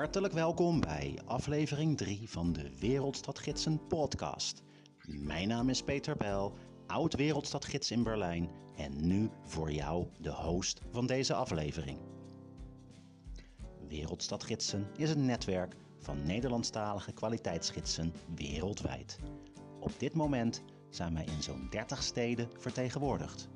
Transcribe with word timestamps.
Hartelijk 0.00 0.34
welkom 0.34 0.80
bij 0.80 1.18
aflevering 1.24 1.96
3 1.96 2.30
van 2.30 2.52
de 2.52 2.70
Wereldstadgidsen 2.78 3.86
podcast. 3.86 4.62
Mijn 5.06 5.48
naam 5.48 5.68
is 5.68 5.82
Peter 5.82 6.16
Bijl, 6.16 6.54
oud 6.86 7.14
Wereldstadgids 7.14 7.90
in 7.90 8.02
Berlijn 8.02 8.50
en 8.76 9.06
nu 9.06 9.30
voor 9.44 9.72
jou 9.72 10.06
de 10.18 10.32
host 10.32 10.80
van 10.90 11.06
deze 11.06 11.34
aflevering. 11.34 11.98
Wereldstadgidsen 13.88 14.86
is 14.96 15.10
een 15.10 15.24
netwerk 15.24 15.76
van 15.98 16.26
Nederlandstalige 16.26 17.12
kwaliteitsgidsen 17.12 18.12
wereldwijd. 18.34 19.18
Op 19.80 19.92
dit 19.98 20.14
moment 20.14 20.62
zijn 20.90 21.14
wij 21.14 21.24
in 21.24 21.42
zo'n 21.42 21.66
30 21.70 22.02
steden 22.02 22.48
vertegenwoordigd. 22.58 23.48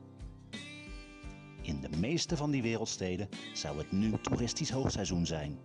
In 1.62 1.80
de 1.80 1.96
meeste 1.98 2.36
van 2.36 2.50
die 2.50 2.62
wereldsteden 2.62 3.28
zou 3.52 3.78
het 3.78 3.92
nu 3.92 4.20
toeristisch 4.20 4.70
hoogseizoen 4.70 5.26
zijn. 5.26 5.58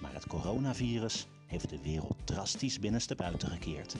Maar 0.00 0.12
het 0.14 0.26
coronavirus 0.26 1.26
heeft 1.46 1.68
de 1.68 1.82
wereld 1.82 2.16
drastisch 2.24 2.78
binnenstebuiten 2.78 3.48
gekeerd. 3.48 3.96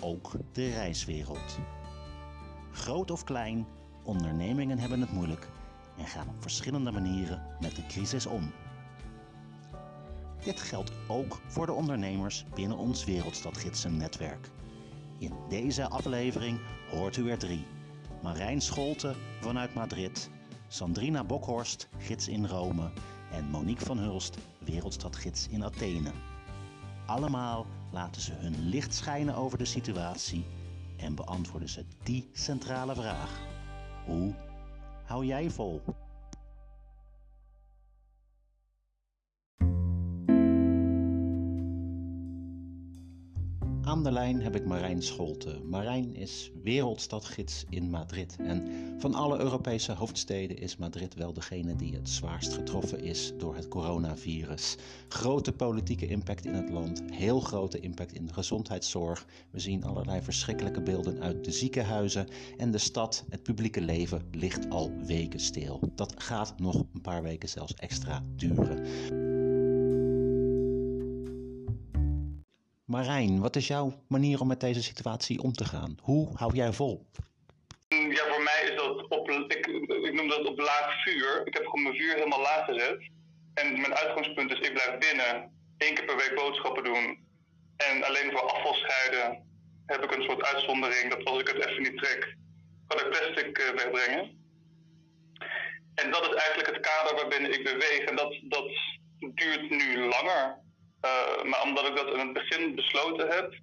Ook 0.00 0.32
de 0.52 0.70
reiswereld. 0.70 1.58
Groot 2.72 3.10
of 3.10 3.24
klein, 3.24 3.66
ondernemingen 4.04 4.78
hebben 4.78 5.00
het 5.00 5.12
moeilijk 5.12 5.48
en 5.98 6.06
gaan 6.06 6.28
op 6.28 6.42
verschillende 6.42 6.90
manieren 6.90 7.56
met 7.60 7.76
de 7.76 7.86
crisis 7.86 8.26
om. 8.26 8.52
Dit 10.44 10.60
geldt 10.60 10.92
ook 11.08 11.40
voor 11.46 11.66
de 11.66 11.72
ondernemers 11.72 12.44
binnen 12.54 12.78
ons 12.78 13.04
Wereldstadgidsen-netwerk. 13.04 14.50
In 15.18 15.32
deze 15.48 15.88
aflevering 15.88 16.60
hoort 16.90 17.16
u 17.16 17.30
er 17.30 17.38
drie. 17.38 17.66
Marijn 18.22 18.60
Scholte 18.60 19.14
vanuit 19.40 19.74
Madrid, 19.74 20.30
Sandrina 20.68 21.24
Bokhorst, 21.24 21.88
gids 21.98 22.28
in 22.28 22.46
Rome 22.46 22.90
en 23.30 23.44
Monique 23.44 23.84
van 23.84 23.98
Hulst, 23.98 24.38
wereldstadgids 24.58 25.48
in 25.48 25.64
Athene. 25.64 26.10
Allemaal 27.06 27.66
laten 27.92 28.22
ze 28.22 28.32
hun 28.32 28.68
licht 28.68 28.94
schijnen 28.94 29.34
over 29.34 29.58
de 29.58 29.64
situatie 29.64 30.44
en 30.96 31.14
beantwoorden 31.14 31.68
ze 31.68 31.84
die 32.02 32.28
centrale 32.32 32.94
vraag. 32.94 33.40
Hoe 34.06 34.34
hou 35.04 35.26
jij 35.26 35.50
vol? 35.50 35.82
Heb 44.38 44.56
ik 44.56 44.64
Marijn 44.64 45.02
Scholte. 45.02 45.60
Marijn 45.64 46.14
is 46.14 46.50
wereldstadgids 46.62 47.64
in 47.68 47.90
Madrid. 47.90 48.36
En 48.38 48.68
van 48.98 49.14
alle 49.14 49.38
Europese 49.38 49.92
hoofdsteden 49.92 50.58
is 50.58 50.76
Madrid 50.76 51.14
wel 51.14 51.32
degene 51.32 51.76
die 51.76 51.94
het 51.94 52.08
zwaarst 52.08 52.52
getroffen 52.52 53.00
is 53.00 53.32
door 53.38 53.54
het 53.54 53.68
coronavirus. 53.68 54.76
Grote 55.08 55.52
politieke 55.52 56.06
impact 56.06 56.44
in 56.44 56.54
het 56.54 56.70
land, 56.70 57.02
heel 57.12 57.40
grote 57.40 57.80
impact 57.80 58.12
in 58.12 58.26
de 58.26 58.32
gezondheidszorg. 58.32 59.26
We 59.50 59.60
zien 59.60 59.84
allerlei 59.84 60.20
verschrikkelijke 60.22 60.82
beelden 60.82 61.20
uit 61.20 61.44
de 61.44 61.52
ziekenhuizen. 61.52 62.26
En 62.56 62.70
de 62.70 62.78
stad, 62.78 63.24
het 63.28 63.42
publieke 63.42 63.80
leven, 63.80 64.22
ligt 64.30 64.70
al 64.70 64.92
weken 65.06 65.40
stil. 65.40 65.80
Dat 65.94 66.22
gaat 66.22 66.58
nog 66.58 66.84
een 66.94 67.00
paar 67.00 67.22
weken 67.22 67.48
zelfs 67.48 67.74
extra 67.74 68.24
duren. 68.36 69.29
Marijn, 72.90 73.40
wat 73.40 73.56
is 73.56 73.66
jouw 73.66 74.02
manier 74.08 74.40
om 74.40 74.46
met 74.46 74.60
deze 74.60 74.82
situatie 74.82 75.42
om 75.42 75.52
te 75.52 75.64
gaan? 75.64 75.98
Hoe 76.02 76.28
hou 76.34 76.54
jij 76.54 76.72
vol? 76.72 77.06
Ja, 77.88 78.24
voor 78.32 78.42
mij 78.42 78.60
is 78.70 78.76
dat 78.76 79.08
op, 79.08 79.30
ik, 79.30 79.66
ik 80.08 80.12
noem 80.12 80.28
dat 80.28 80.46
op 80.46 80.58
laag 80.58 81.02
vuur. 81.02 81.42
Ik 81.44 81.54
heb 81.54 81.64
gewoon 81.64 81.82
mijn 81.82 81.94
vuur 81.94 82.14
helemaal 82.14 82.40
laag 82.40 82.64
gezet. 82.64 83.10
En 83.54 83.80
mijn 83.80 83.94
uitgangspunt 83.94 84.50
is, 84.50 84.58
ik 84.58 84.72
blijf 84.72 84.98
binnen, 84.98 85.52
één 85.76 85.94
keer 85.94 86.04
per 86.04 86.16
week 86.16 86.34
boodschappen 86.34 86.84
doen. 86.84 87.26
En 87.76 88.04
alleen 88.04 88.30
voor 88.30 88.50
afval 88.50 88.74
scheiden 88.74 89.46
heb 89.86 90.04
ik 90.04 90.14
een 90.14 90.22
soort 90.22 90.42
uitzondering 90.42 91.10
dat 91.10 91.24
als 91.24 91.40
ik 91.40 91.48
het 91.48 91.66
even 91.66 91.82
niet 91.82 91.98
trek, 91.98 92.36
kan 92.86 92.98
ik 92.98 93.10
plastic 93.10 93.58
uh, 93.58 93.70
wegbrengen. 93.70 94.22
En 95.94 96.10
dat 96.10 96.22
is 96.28 96.34
eigenlijk 96.34 96.70
het 96.72 96.80
kader 96.80 97.14
waarbinnen 97.14 97.52
ik 97.52 97.64
beweeg. 97.64 98.00
En 98.00 98.16
dat, 98.16 98.34
dat 98.42 98.70
duurt 99.34 99.70
nu 99.70 99.98
langer. 99.98 100.68
Uh, 101.04 101.44
maar 101.44 101.62
omdat 101.62 101.86
ik 101.86 101.96
dat 101.96 102.12
in 102.12 102.18
het 102.18 102.32
begin 102.32 102.74
besloten 102.74 103.28
heb, 103.28 103.54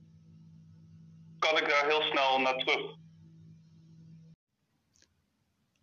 kan 1.40 1.58
ik 1.58 1.70
daar 1.70 1.88
heel 1.88 2.02
snel 2.02 2.40
naar 2.40 2.58
terug. 2.58 2.96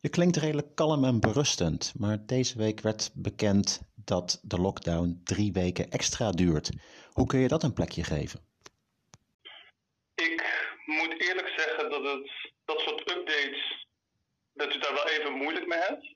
Je 0.01 0.09
klinkt 0.09 0.37
redelijk 0.37 0.75
kalm 0.75 1.05
en 1.05 1.21
berustend, 1.21 1.93
maar 1.99 2.27
deze 2.27 2.59
week 2.59 2.81
werd 2.81 3.11
bekend 3.15 3.83
dat 3.95 4.41
de 4.43 4.61
lockdown 4.61 5.21
drie 5.25 5.53
weken 5.53 5.91
extra 5.91 6.31
duurt. 6.31 6.71
Hoe 7.13 7.27
kun 7.27 7.39
je 7.39 7.49
dat 7.49 7.63
een 7.63 7.73
plekje 7.73 8.05
geven? 8.05 8.41
Ik 10.15 10.69
moet 10.87 11.21
eerlijk 11.21 11.49
zeggen 11.57 11.91
dat 11.91 12.03
het, 12.03 12.53
dat 12.65 12.81
soort 12.81 13.01
updates, 13.01 13.87
dat 14.55 14.75
u 14.75 14.79
daar 14.79 14.95
wel 14.95 15.09
even 15.09 15.33
moeilijk 15.33 15.67
mee 15.67 15.79
hebt. 15.79 16.15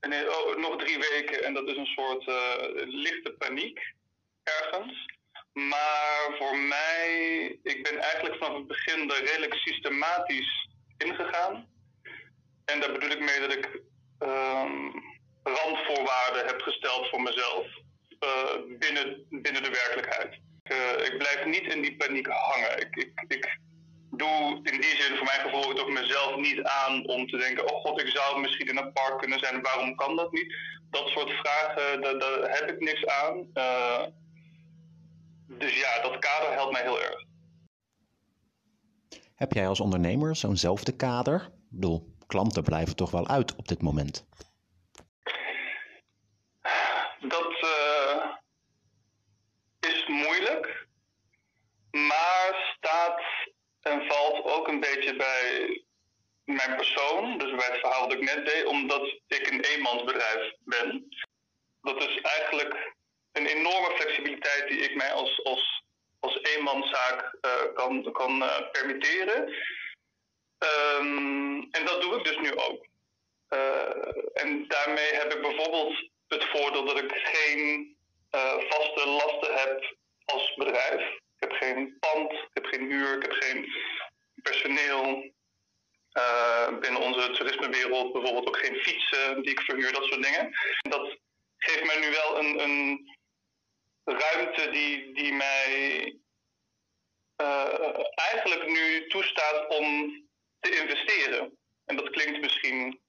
En 0.00 0.28
oh, 0.28 0.56
nog 0.56 0.76
drie 0.76 0.98
weken 0.98 1.44
en 1.44 1.54
dat 1.54 1.68
is 1.68 1.76
een 1.76 1.94
soort 1.96 2.26
uh, 2.26 2.54
lichte 2.86 3.32
paniek 3.38 3.94
ergens. 4.44 5.12
Maar 5.52 6.34
voor 6.38 6.58
mij, 6.58 7.08
ik 7.62 7.82
ben 7.82 7.98
eigenlijk 7.98 8.36
vanaf 8.36 8.56
het 8.56 8.66
begin 8.66 9.10
er 9.10 9.24
redelijk 9.24 9.54
systematisch 9.54 10.68
ingegaan. 10.98 11.68
En 12.64 12.80
daar 12.80 12.92
bedoel 12.92 13.10
ik 13.10 13.20
mee 13.20 13.40
dat 13.40 13.52
ik 13.52 13.80
um, 14.18 15.02
randvoorwaarden 15.42 16.46
heb 16.46 16.60
gesteld 16.60 17.08
voor 17.08 17.22
mezelf 17.22 17.66
uh, 18.20 18.78
binnen, 18.78 19.26
binnen 19.30 19.62
de 19.62 19.70
werkelijkheid. 19.70 20.40
Ik, 20.62 20.72
uh, 20.72 21.06
ik, 21.06 21.18
blijf 21.18 21.44
niet 21.44 21.72
in 21.72 21.82
die 21.82 21.96
paniek 21.96 22.26
hangen. 22.26 22.80
Ik, 22.80 22.96
ik, 22.96 23.24
ik 23.28 23.58
doe 24.10 24.60
in 24.62 24.80
die 24.80 24.96
zin 25.00 25.16
voor 25.16 25.26
mijn 25.26 25.40
gevoel 25.40 25.74
toch 25.74 25.88
mezelf 25.88 26.36
niet 26.36 26.62
aan 26.62 27.06
om 27.06 27.26
te 27.26 27.36
denken: 27.36 27.72
oh 27.72 27.80
god, 27.80 28.00
ik 28.00 28.08
zou 28.08 28.40
misschien 28.40 28.68
in 28.68 28.76
een 28.76 28.92
park 28.92 29.18
kunnen 29.18 29.38
zijn, 29.38 29.62
waarom 29.62 29.94
kan 29.94 30.16
dat 30.16 30.32
niet? 30.32 30.54
Dat 30.90 31.08
soort 31.08 31.30
vragen, 31.30 32.00
daar, 32.00 32.50
heb 32.50 32.70
ik 32.70 32.80
niks 32.80 33.06
aan. 33.06 33.46
Uh, 33.54 34.02
dus 35.46 35.80
ja, 35.80 36.02
dat 36.02 36.18
kader 36.18 36.52
helpt 36.52 36.72
mij 36.72 36.82
heel 36.82 37.02
erg. 37.02 37.24
Heb 39.34 39.52
jij 39.52 39.68
als 39.68 39.80
ondernemer 39.80 40.36
zo'nzelfde 40.36 40.96
kader? 40.96 41.42
Ik 41.42 41.80
bedoel, 41.80 42.14
klanten 42.26 42.62
blijven 42.62 42.96
toch 42.96 43.10
wel 43.10 43.28
uit 43.28 43.56
op 43.56 43.68
dit 43.68 43.82
moment? 43.82 44.26
Dat 47.20 47.62
uh, 47.62 48.26
is 49.80 50.06
moeilijk, 50.06 50.86
maar 51.90 52.72
staat 52.76 53.20
en 53.80 54.06
valt 54.06 54.44
ook 54.44 54.68
een 54.68 54.80
beetje 54.80 55.16
bij 55.16 55.82
mijn 56.44 56.76
persoon, 56.76 57.38
dus 57.38 57.50
bij 57.50 57.66
het 57.66 57.80
verhaal 57.80 58.08
dat 58.08 58.16
ik 58.18 58.34
net 58.34 58.46
deed, 58.46 58.66
omdat 58.66 59.20
ik 59.26 59.50
een 59.50 59.60
eenmansbedrijf 59.60 60.52
ben. 60.64 61.08
Dat 61.80 62.02
is 62.02 62.20
eigenlijk 62.20 62.94
een 63.34 63.46
enorme 63.46 63.96
flexibiliteit 63.96 64.68
die 64.68 64.78
ik 64.78 64.94
mij 64.94 65.12
als, 65.12 65.44
als, 65.44 65.82
als 66.20 66.38
eenmanszaak 66.42 67.36
uh, 67.42 67.74
kan, 67.74 68.12
kan 68.12 68.42
uh, 68.42 68.70
permitteren. 68.72 69.54
Um, 70.98 71.68
en 71.70 71.84
dat 71.84 72.02
doe 72.02 72.16
ik 72.16 72.24
dus 72.24 72.36
nu 72.36 72.56
ook. 72.56 72.86
Uh, 73.50 74.42
en 74.42 74.68
daarmee 74.68 75.12
heb 75.12 75.34
ik 75.34 75.40
bijvoorbeeld 75.40 76.08
het 76.28 76.44
voordeel 76.44 76.84
dat 76.84 76.98
ik 76.98 77.12
geen 77.12 77.96
vaste 78.68 79.08
lasten 79.08 79.54
heb 79.54 79.96
als 80.24 80.54
bedrijf. 80.54 81.00
Ik 81.10 81.48
heb 81.48 81.52
geen 81.52 81.96
pand, 82.00 82.32
ik 82.32 82.50
heb 82.52 82.66
geen 82.66 82.90
huur, 82.90 83.16
ik 83.16 83.22
heb 83.22 83.32
geen 83.32 83.72
personeel. 84.42 85.32
binnen 86.80 87.00
onze 87.00 87.30
toerismewereld 87.30 88.12
bijvoorbeeld 88.12 88.48
ook 88.48 88.58
geen 88.58 88.76
fietsen 88.76 89.42
die 89.42 89.50
ik 89.50 89.60
verhuur, 89.60 89.92
dat 89.92 90.04
soort 90.04 90.22
dingen. 90.22 90.50
Dat 90.80 91.18
geeft 91.56 91.84
mij 91.84 91.98
nu 91.98 92.10
wel 92.10 92.38
een, 92.38 92.60
een 92.60 93.13
ruimte 94.04 94.70
die, 94.70 95.12
die 95.12 95.32
mij 95.32 96.16
uh, 97.36 97.98
eigenlijk 98.14 98.66
nu 98.66 99.06
toestaat 99.06 99.68
om 99.68 100.12
te 100.60 100.80
investeren. 100.80 101.58
En 101.84 101.96
dat 101.96 102.10
klinkt 102.10 102.40
misschien 102.40 103.00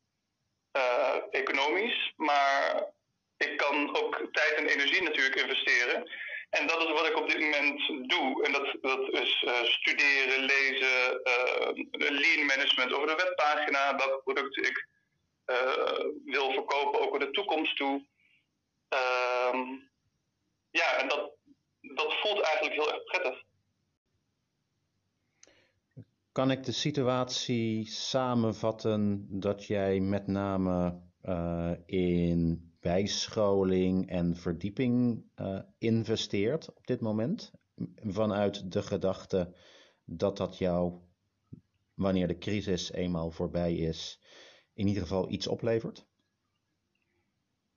uh, 0.77 1.15
economisch, 1.31 2.13
maar 2.15 2.86
ik 3.38 3.57
kan 3.57 3.95
ook 3.97 4.27
tijd 4.31 4.53
en 4.53 4.68
energie 4.68 5.01
natuurlijk 5.01 5.36
investeren. 5.36 6.12
En 6.50 6.68
dat 6.68 6.81
is 6.81 6.92
wat 6.92 7.07
ik 7.07 7.18
op 7.18 7.30
dit 7.30 7.39
moment 7.39 8.09
doe. 8.09 8.44
En 8.45 8.51
dat, 8.51 8.77
dat 8.81 9.09
is 9.09 9.42
uh, 9.42 9.63
studeren, 9.63 10.39
lezen, 10.44 11.21
lean 11.92 12.45
management 12.45 12.94
over 12.94 13.07
de 13.07 13.15
webpagina, 13.15 13.95
welke 13.95 14.21
producten 14.24 14.63
ik 14.63 14.88
wil 16.25 16.51
verkopen, 16.51 17.00
ook 17.00 17.13
in 17.13 17.19
de 17.19 17.31
toekomst 17.31 17.75
toe. 17.75 18.06
Ehm, 18.89 19.77
ja, 20.75 20.98
en 20.98 21.07
dat, 21.07 21.31
dat 21.81 22.13
voelt 22.13 22.42
eigenlijk 22.42 22.75
heel 22.75 22.94
erg 22.94 23.04
prettig. 23.04 23.44
Kan 26.31 26.51
ik 26.51 26.63
de 26.63 26.72
situatie 26.72 27.89
samenvatten 27.89 29.27
dat 29.39 29.66
jij 29.66 30.00
met 30.00 30.27
name 30.27 31.01
uh, 31.24 31.72
in 31.86 32.72
bijscholing 32.80 34.10
en 34.10 34.36
verdieping 34.36 35.24
uh, 35.36 35.60
investeert 35.77 36.74
op 36.75 36.88
dit 36.88 37.01
moment? 37.01 37.51
Vanuit 37.95 38.71
de 38.71 38.81
gedachte 38.81 39.56
dat 40.06 40.38
dat 40.38 40.57
jou, 40.57 40.94
wanneer 41.94 42.28
de 42.28 42.38
crisis 42.38 42.92
eenmaal 42.92 43.31
voorbij 43.31 43.75
is, 43.75 44.19
in 44.74 44.88
ieder 44.88 45.01
geval 45.01 45.31
iets 45.31 45.48
oplevert? 45.48 46.06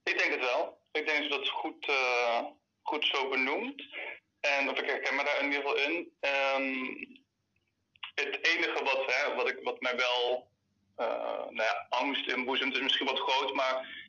Ik 0.03 0.19
denk 0.19 0.31
het 0.31 0.41
wel. 0.41 0.79
Ik 0.93 1.07
denk 1.07 1.31
dat 1.31 1.39
het 1.39 1.49
goed, 1.49 1.89
uh, 1.89 2.45
goed 2.89 3.07
zo 3.07 3.29
benoemd. 3.29 3.83
En 4.41 4.71
of 4.71 4.79
ik 4.79 4.87
herken 4.87 5.17
me 5.17 5.25
daar 5.25 5.41
in 5.41 5.45
ieder 5.45 5.61
geval 5.61 5.77
in. 5.87 5.95
Um, 6.57 7.17
het 8.15 8.39
enige 8.47 8.85
wat, 8.85 9.03
hè, 9.07 9.35
wat, 9.35 9.49
ik, 9.49 9.59
wat 9.63 9.81
mij 9.81 9.97
wel 9.97 10.49
uh, 10.99 11.45
nou 11.57 11.69
ja, 11.71 11.87
angst 11.89 12.29
inboezemt, 12.29 12.75
is 12.75 12.81
misschien 12.81 13.07
wat 13.07 13.19
groot, 13.19 13.55
maar 13.55 14.07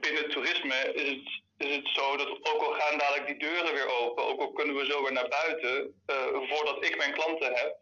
binnen 0.00 0.30
toerisme 0.30 0.92
is 0.94 1.08
het, 1.08 1.42
is 1.56 1.76
het 1.76 1.88
zo 1.88 2.16
dat 2.16 2.28
ook 2.28 2.62
al 2.62 2.72
gaan 2.72 2.98
dadelijk 2.98 3.26
die 3.26 3.38
deuren 3.38 3.72
weer 3.72 3.88
open, 4.00 4.24
ook 4.24 4.40
al 4.40 4.52
kunnen 4.52 4.76
we 4.76 4.86
zo 4.86 5.02
weer 5.02 5.12
naar 5.12 5.28
buiten, 5.28 6.02
uh, 6.06 6.48
voordat 6.50 6.84
ik 6.84 6.96
mijn 6.96 7.12
klanten 7.12 7.54
heb, 7.54 7.76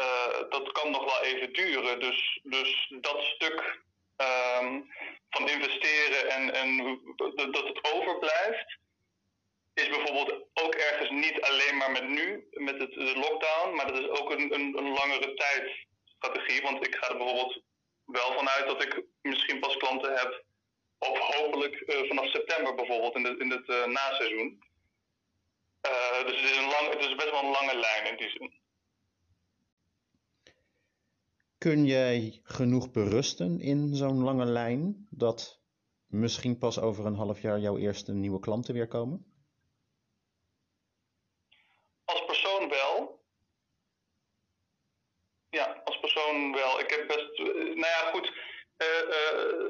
uh, 0.00 0.50
dat 0.50 0.72
kan 0.72 0.90
nog 0.90 1.04
wel 1.04 1.22
even 1.22 1.52
duren. 1.52 2.00
Dus, 2.00 2.40
dus 2.42 2.92
dat 3.00 3.22
stuk 3.22 3.80
um, 4.16 4.90
van 5.30 5.48
investeren 5.48 6.30
en, 6.30 6.54
en 6.54 6.76
dat 7.52 7.66
het 7.68 7.92
overblijft, 7.92 8.78
is 9.74 9.88
bijvoorbeeld 9.88 10.46
ook 10.54 10.74
ergens 10.74 11.10
niet 11.10 11.40
alleen 11.40 11.76
maar 11.76 11.90
met 11.90 12.08
nu, 12.08 12.48
met 12.50 12.78
het, 12.78 12.92
de 12.92 13.16
lockdown, 13.16 13.74
maar 13.74 13.86
dat 13.86 13.98
is 13.98 14.08
ook 14.08 14.30
een, 14.30 14.54
een, 14.54 14.76
een 14.78 14.92
langere 14.92 15.34
tijdstrategie. 15.34 16.62
Want 16.62 16.86
ik 16.86 16.94
ga 16.94 17.08
er 17.08 17.16
bijvoorbeeld 17.16 17.62
wel 18.04 18.32
vanuit 18.32 18.66
dat 18.66 18.82
ik 18.82 19.02
misschien 19.22 19.60
pas 19.60 19.76
klanten 19.76 20.16
heb 20.16 20.44
of 20.98 21.18
hopelijk 21.18 21.82
uh, 21.86 22.08
vanaf 22.08 22.26
september 22.26 22.74
bijvoorbeeld 22.74 23.14
in, 23.14 23.40
in 23.40 23.50
het 23.50 23.68
uh, 23.68 23.84
naseizoen. 23.86 24.62
Uh, 25.86 26.26
dus 26.26 26.40
het 26.40 26.50
is, 26.50 26.56
een 26.56 26.70
lang, 26.70 26.88
het 26.88 27.00
is 27.00 27.14
best 27.14 27.30
wel 27.30 27.42
een 27.42 27.50
lange 27.50 27.76
lijn 27.76 28.06
in 28.06 28.16
die 28.16 28.30
zin. 28.30 28.61
Kun 31.62 31.84
jij 31.86 32.40
genoeg 32.42 32.90
berusten 32.90 33.60
in 33.60 33.94
zo'n 33.94 34.22
lange 34.22 34.44
lijn 34.44 35.06
dat 35.10 35.60
misschien 36.06 36.58
pas 36.58 36.78
over 36.80 37.06
een 37.06 37.14
half 37.14 37.42
jaar 37.42 37.58
jouw 37.58 37.76
eerste 37.76 38.12
nieuwe 38.12 38.40
klanten 38.40 38.74
weer 38.74 38.88
komen? 38.88 39.24
Als 42.04 42.24
persoon 42.24 42.68
wel. 42.68 43.20
Ja, 45.50 45.82
als 45.84 46.00
persoon 46.00 46.52
wel. 46.52 46.80
Ik 46.80 46.90
heb 46.90 47.06
best. 47.06 47.38
Nou 47.54 47.92
ja, 47.96 48.10
goed. 48.10 48.32
Uh, 48.78 49.68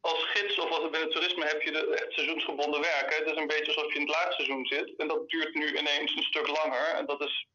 als 0.00 0.24
gids 0.24 0.58
of 0.58 0.70
als 0.70 0.90
binnen 0.90 1.10
toerisme 1.10 1.44
heb 1.44 1.62
je 1.62 1.70
de 1.70 1.94
echt 1.94 2.12
seizoensgebonden 2.12 2.80
werk. 2.80 3.14
Het 3.18 3.30
is 3.30 3.36
een 3.36 3.46
beetje 3.46 3.74
alsof 3.74 3.92
je 3.92 3.98
in 3.98 4.06
het 4.06 4.16
laagseizoen 4.16 4.66
zit. 4.66 4.96
En 4.96 5.08
dat 5.08 5.28
duurt 5.28 5.54
nu 5.54 5.68
ineens 5.78 6.16
een 6.16 6.22
stuk 6.22 6.46
langer. 6.46 6.94
En 6.94 7.06
dat 7.06 7.20
is 7.20 7.46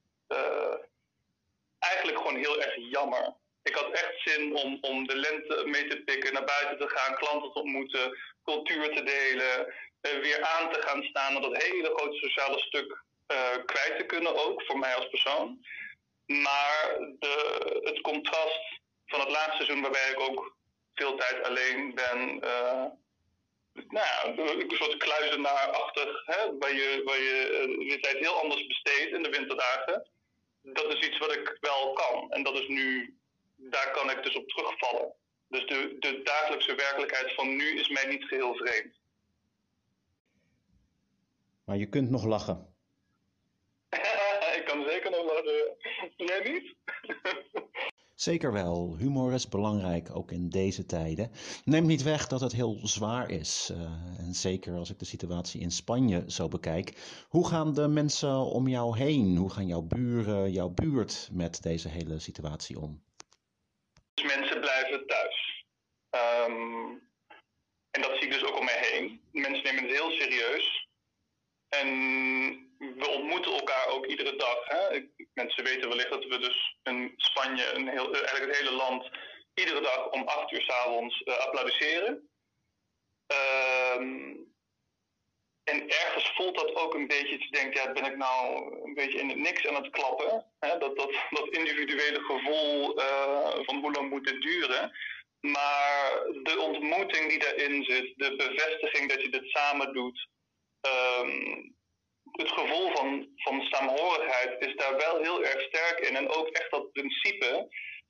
eigenlijk 1.80 2.18
gewoon 2.18 2.36
heel 2.36 2.62
erg 2.62 2.76
jammer. 2.76 3.36
Ik 3.64 3.76
had 3.76 3.92
echt 3.92 4.22
zin 4.24 4.56
om, 4.56 4.78
om 4.82 5.08
de 5.08 5.16
lente 5.16 5.64
mee 5.66 5.88
te 5.88 6.02
pikken, 6.04 6.34
naar 6.34 6.44
buiten 6.44 6.78
te 6.78 6.96
gaan, 6.96 7.16
klanten 7.16 7.52
te 7.52 7.60
ontmoeten, 7.60 8.18
cultuur 8.44 8.96
te 8.96 9.04
delen, 9.04 9.74
uh, 10.02 10.22
weer 10.22 10.44
aan 10.44 10.72
te 10.72 10.82
gaan 10.82 11.04
staan 11.04 11.36
en 11.36 11.42
dat 11.42 11.64
hele 11.64 11.94
grote 11.96 12.18
sociale 12.18 12.60
stuk 12.60 13.04
uh, 13.32 13.66
kwijt 13.66 13.98
te 13.98 14.06
kunnen 14.06 14.36
ook, 14.46 14.64
voor 14.64 14.80
mij 14.80 14.96
als 14.96 15.10
persoon. 15.10 15.66
Maar 16.26 16.98
de, 17.20 17.36
het 17.84 18.02
contrast 18.02 18.80
van 19.06 19.20
het 19.20 19.30
laagseizoen, 19.30 19.82
waarbij 19.82 20.12
ik 20.12 20.20
ook 20.20 20.56
veel 20.94 21.16
tijd 21.16 21.44
alleen 21.44 21.96
ben. 21.96 22.40
Uh, 22.44 22.86
nou 23.88 24.42
een 24.42 24.72
soort 24.72 24.98
kluizenaarachtig, 24.98 26.26
hè, 26.26 26.58
waar 26.58 26.74
je, 26.74 27.02
waar 27.06 27.20
je 27.20 27.76
je 27.88 28.00
tijd 28.00 28.18
heel 28.18 28.42
anders 28.42 28.68
besteedt 28.68 29.16
in 29.16 29.24
de 29.24 29.30
winterdagen. 29.30 30.08
Dat 30.74 30.94
is 30.94 31.08
iets 31.08 31.18
wat 31.18 31.34
ik 31.36 31.58
wel 31.60 31.94
kan. 31.94 32.32
En 32.32 32.44
dat 32.44 32.54
is 32.54 32.68
nu, 32.68 33.18
daar 33.56 33.92
kan 33.92 34.10
ik 34.10 34.24
dus 34.24 34.36
op 34.36 34.48
terugvallen. 34.48 35.14
Dus 35.48 35.66
de, 35.66 35.96
de 36.00 36.22
dagelijkse 36.24 36.76
werkelijkheid 36.76 37.34
van 37.34 37.56
nu 37.56 37.80
is 37.80 37.88
mij 37.88 38.06
niet 38.06 38.24
geheel 38.24 38.56
vreemd. 38.56 39.00
Maar 41.64 41.78
je 41.78 41.90
kunt 41.90 42.10
nog 42.10 42.26
lachen. 42.26 42.74
ik 44.58 44.64
kan 44.66 44.86
zeker 44.88 45.12
nog 45.12 45.24
lachen. 45.24 45.76
Jij 46.16 46.50
niet? 46.50 46.76
Zeker 48.18 48.52
wel, 48.52 48.96
humor 48.98 49.34
is 49.34 49.50
belangrijk, 49.50 50.16
ook 50.16 50.32
in 50.32 50.50
deze 50.50 50.86
tijden. 50.86 51.32
Neemt 51.66 51.88
niet 51.88 52.04
weg 52.04 52.28
dat 52.28 52.40
het 52.42 52.52
heel 52.52 52.80
zwaar 52.84 53.30
is. 53.30 53.70
Uh, 53.72 53.80
en 54.20 54.34
zeker 54.34 54.74
als 54.74 54.90
ik 54.90 55.00
de 55.00 55.06
situatie 55.06 55.62
in 55.62 55.72
Spanje 55.72 56.24
zo 56.28 56.48
bekijk. 56.48 56.98
Hoe 57.30 57.48
gaan 57.48 57.74
de 57.74 57.88
mensen 57.88 58.36
om 58.36 58.68
jou 58.68 58.98
heen? 58.98 59.36
Hoe 59.36 59.50
gaan 59.50 59.68
jouw 59.68 59.82
buren, 59.82 60.52
jouw 60.52 60.70
buurt 60.70 61.30
met 61.32 61.62
deze 61.62 61.90
hele 61.90 62.20
situatie 62.20 62.80
om? 62.80 63.04
Dus 64.14 64.36
mensen 64.36 64.60
blijven 64.60 65.08
thuis. 65.08 65.66
Um, 66.10 67.02
en 67.92 68.02
dat 68.02 68.12
zie 68.12 68.26
ik 68.26 68.32
dus 68.32 68.46
ook 68.46 68.60
om 68.60 68.66
mij 68.66 68.80
heen. 68.92 69.22
Mensen 69.32 69.64
nemen 69.64 69.84
het 69.84 69.98
heel 69.98 70.12
serieus. 70.12 70.88
En 71.70 71.88
we 72.78 73.08
ontmoeten 73.08 73.54
elkaar 73.54 73.88
ook 73.88 74.06
iedere 74.06 74.36
dag. 74.36 74.68
Hè? 74.68 75.08
Mensen 75.34 75.64
weten 75.64 75.90
wellicht 75.90 76.10
dat 76.10 76.26
we 76.26 76.38
dus 76.38 76.78
in 76.84 77.14
Spanje, 77.16 77.72
een 77.74 77.88
heel, 77.88 78.14
eigenlijk 78.14 78.46
het 78.46 78.58
hele 78.58 78.76
land, 78.76 79.10
iedere 79.54 79.82
dag 79.82 80.10
om 80.10 80.28
acht 80.28 80.52
uur 80.52 80.62
s'avonds 80.62 81.22
uh, 81.26 81.38
applaudisseren. 81.38 82.30
Um, 83.98 84.46
en 85.64 85.90
ergens 85.90 86.32
voelt 86.36 86.56
dat 86.56 86.76
ook 86.76 86.94
een 86.94 87.08
beetje, 87.08 87.38
te 87.38 87.50
denken, 87.50 87.82
ja, 87.82 87.92
ben 87.92 88.06
ik 88.06 88.18
nou 88.18 88.72
een 88.84 88.94
beetje 88.94 89.20
in 89.20 89.30
het 89.30 89.38
niks 89.38 89.68
aan 89.68 89.84
het 89.84 89.90
klappen? 89.90 90.46
Hè? 90.60 90.78
Dat, 90.78 90.98
dat, 90.98 91.12
dat 91.30 91.48
individuele 91.48 92.20
gevoel 92.20 93.00
uh, 93.00 93.50
van 93.62 93.80
hoe 93.80 93.92
lang 93.92 94.10
moet 94.10 94.28
dit 94.28 94.42
duren. 94.42 94.92
Maar 95.40 96.12
de 96.44 96.60
ontmoeting 96.60 97.30
die 97.30 97.40
daarin 97.40 97.84
zit, 97.84 98.14
de 98.16 98.36
bevestiging 98.36 99.10
dat 99.10 99.22
je 99.22 99.30
dit 99.30 99.50
samen 99.50 99.94
doet, 99.94 100.28
um, 100.82 101.77
het 102.38 102.52
gevoel 102.52 102.92
van, 102.96 103.28
van 103.36 103.62
saamhorigheid 103.62 104.66
is 104.66 104.76
daar 104.76 104.98
wel 104.98 105.22
heel 105.22 105.44
erg 105.44 105.62
sterk 105.62 106.00
in. 106.00 106.16
En 106.16 106.30
ook 106.30 106.48
echt 106.48 106.72
dat 106.72 106.92
principe 106.92 107.68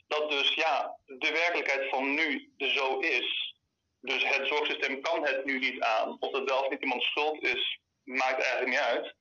dat 0.08 0.30
dus 0.30 0.54
ja, 0.54 0.98
de 1.06 1.32
werkelijkheid 1.32 1.90
van 1.90 2.14
nu 2.14 2.52
zo 2.58 3.00
is. 3.00 3.56
Dus 4.02 4.24
het 4.24 4.48
zorgsysteem 4.48 5.02
kan 5.02 5.26
het 5.26 5.46
nu 5.46 5.60
niet 5.60 5.82
aan. 5.82 6.18
Of 6.20 6.32
dat 6.32 6.50
wel 6.50 6.64
of 6.64 6.70
niet 6.70 6.82
iemands 6.82 7.06
schuld 7.06 7.44
is, 7.44 7.80
maakt 8.04 8.42
eigenlijk 8.42 8.70
niet 8.70 8.80
uit. 8.80 9.16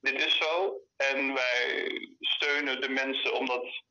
Dit 0.00 0.24
is 0.24 0.36
zo 0.36 0.80
en 0.96 1.34
wij 1.34 1.90
steunen 2.20 2.80
de 2.80 2.88
mensen 2.88 3.34
omdat 3.34 3.82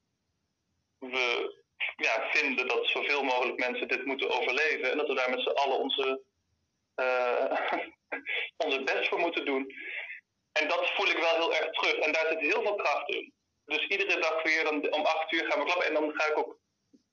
we 0.99 1.57
ja, 1.95 2.29
vinden 2.31 2.67
dat 2.67 2.87
zoveel 2.87 3.23
mogelijk 3.23 3.59
mensen 3.59 3.87
dit 3.87 4.05
moeten 4.05 4.29
overleven. 4.29 4.91
En 4.91 4.97
dat 4.97 5.07
we 5.07 5.13
daar 5.13 5.29
met 5.29 5.41
z'n 5.41 5.49
allen 5.49 5.79
onze, 5.79 6.21
uh, 6.95 7.51
onze 8.65 8.83
best 8.83 9.09
voor 9.09 9.19
moeten 9.19 9.45
doen. 9.45 9.73
En 10.51 10.67
dat 10.67 10.89
voel 10.95 11.07
ik 11.07 11.17
wel 11.17 11.35
heel 11.35 11.53
erg 11.53 11.71
terug. 11.71 11.95
En 11.95 12.11
daar 12.11 12.27
zit 12.29 12.39
heel 12.39 12.61
veel 12.61 12.75
kracht 12.75 13.09
in. 13.09 13.33
Dus 13.65 13.87
iedere 13.87 14.19
dag 14.19 14.43
weer 14.43 14.69
om 14.69 15.05
acht 15.05 15.31
uur 15.31 15.45
gaan 15.45 15.59
we 15.59 15.65
klappen. 15.65 15.87
En 15.87 15.93
dan 15.93 16.11
ga 16.13 16.25
ik 16.25 16.37
ook 16.37 16.57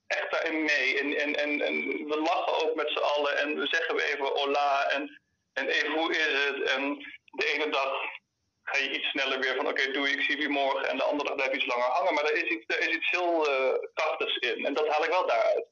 echt 0.06 0.30
daarin 0.30 0.64
mee. 0.64 1.00
En, 1.00 1.34
en, 1.36 1.60
en, 1.60 1.74
we 2.08 2.20
lachen 2.20 2.68
ook 2.68 2.74
met 2.74 2.90
z'n 2.90 2.98
allen. 2.98 3.38
En 3.38 3.58
we 3.58 3.66
zeggen 3.66 3.96
we 3.96 4.04
even 4.12 4.26
hola. 4.26 4.90
En, 4.90 5.20
en 5.52 5.68
even 5.68 5.92
hoe 5.92 6.10
is 6.10 6.44
het. 6.44 6.62
En 6.62 6.96
de 7.24 7.46
ene 7.46 7.70
dag 7.70 7.92
ga 8.62 8.78
je 8.78 8.90
iets 8.98 9.08
sneller 9.08 9.40
weer 9.40 9.56
van 9.56 9.68
oké, 9.68 9.92
doe 9.92 10.10
ik 10.10 10.20
zie 10.20 10.40
je 10.40 10.48
morgen. 10.48 10.88
En 10.88 10.96
de 10.96 11.02
andere 11.02 11.28
dag 11.28 11.36
blijf 11.36 11.50
je 11.50 11.56
iets 11.56 11.66
langer 11.66 11.90
hangen. 11.90 12.14
Maar 12.14 12.24
er 12.24 12.44
is 12.44 12.50
iets, 12.50 12.64
er 12.66 12.88
is 12.88 12.96
iets 12.96 13.10
heel 13.10 13.48
uh, 13.50 13.74
krachtigs 13.94 14.36
in. 14.36 14.64
En 14.64 14.74
dat 14.74 14.88
haal 14.88 15.04
ik 15.04 15.10
wel 15.10 15.26
daaruit. 15.26 15.66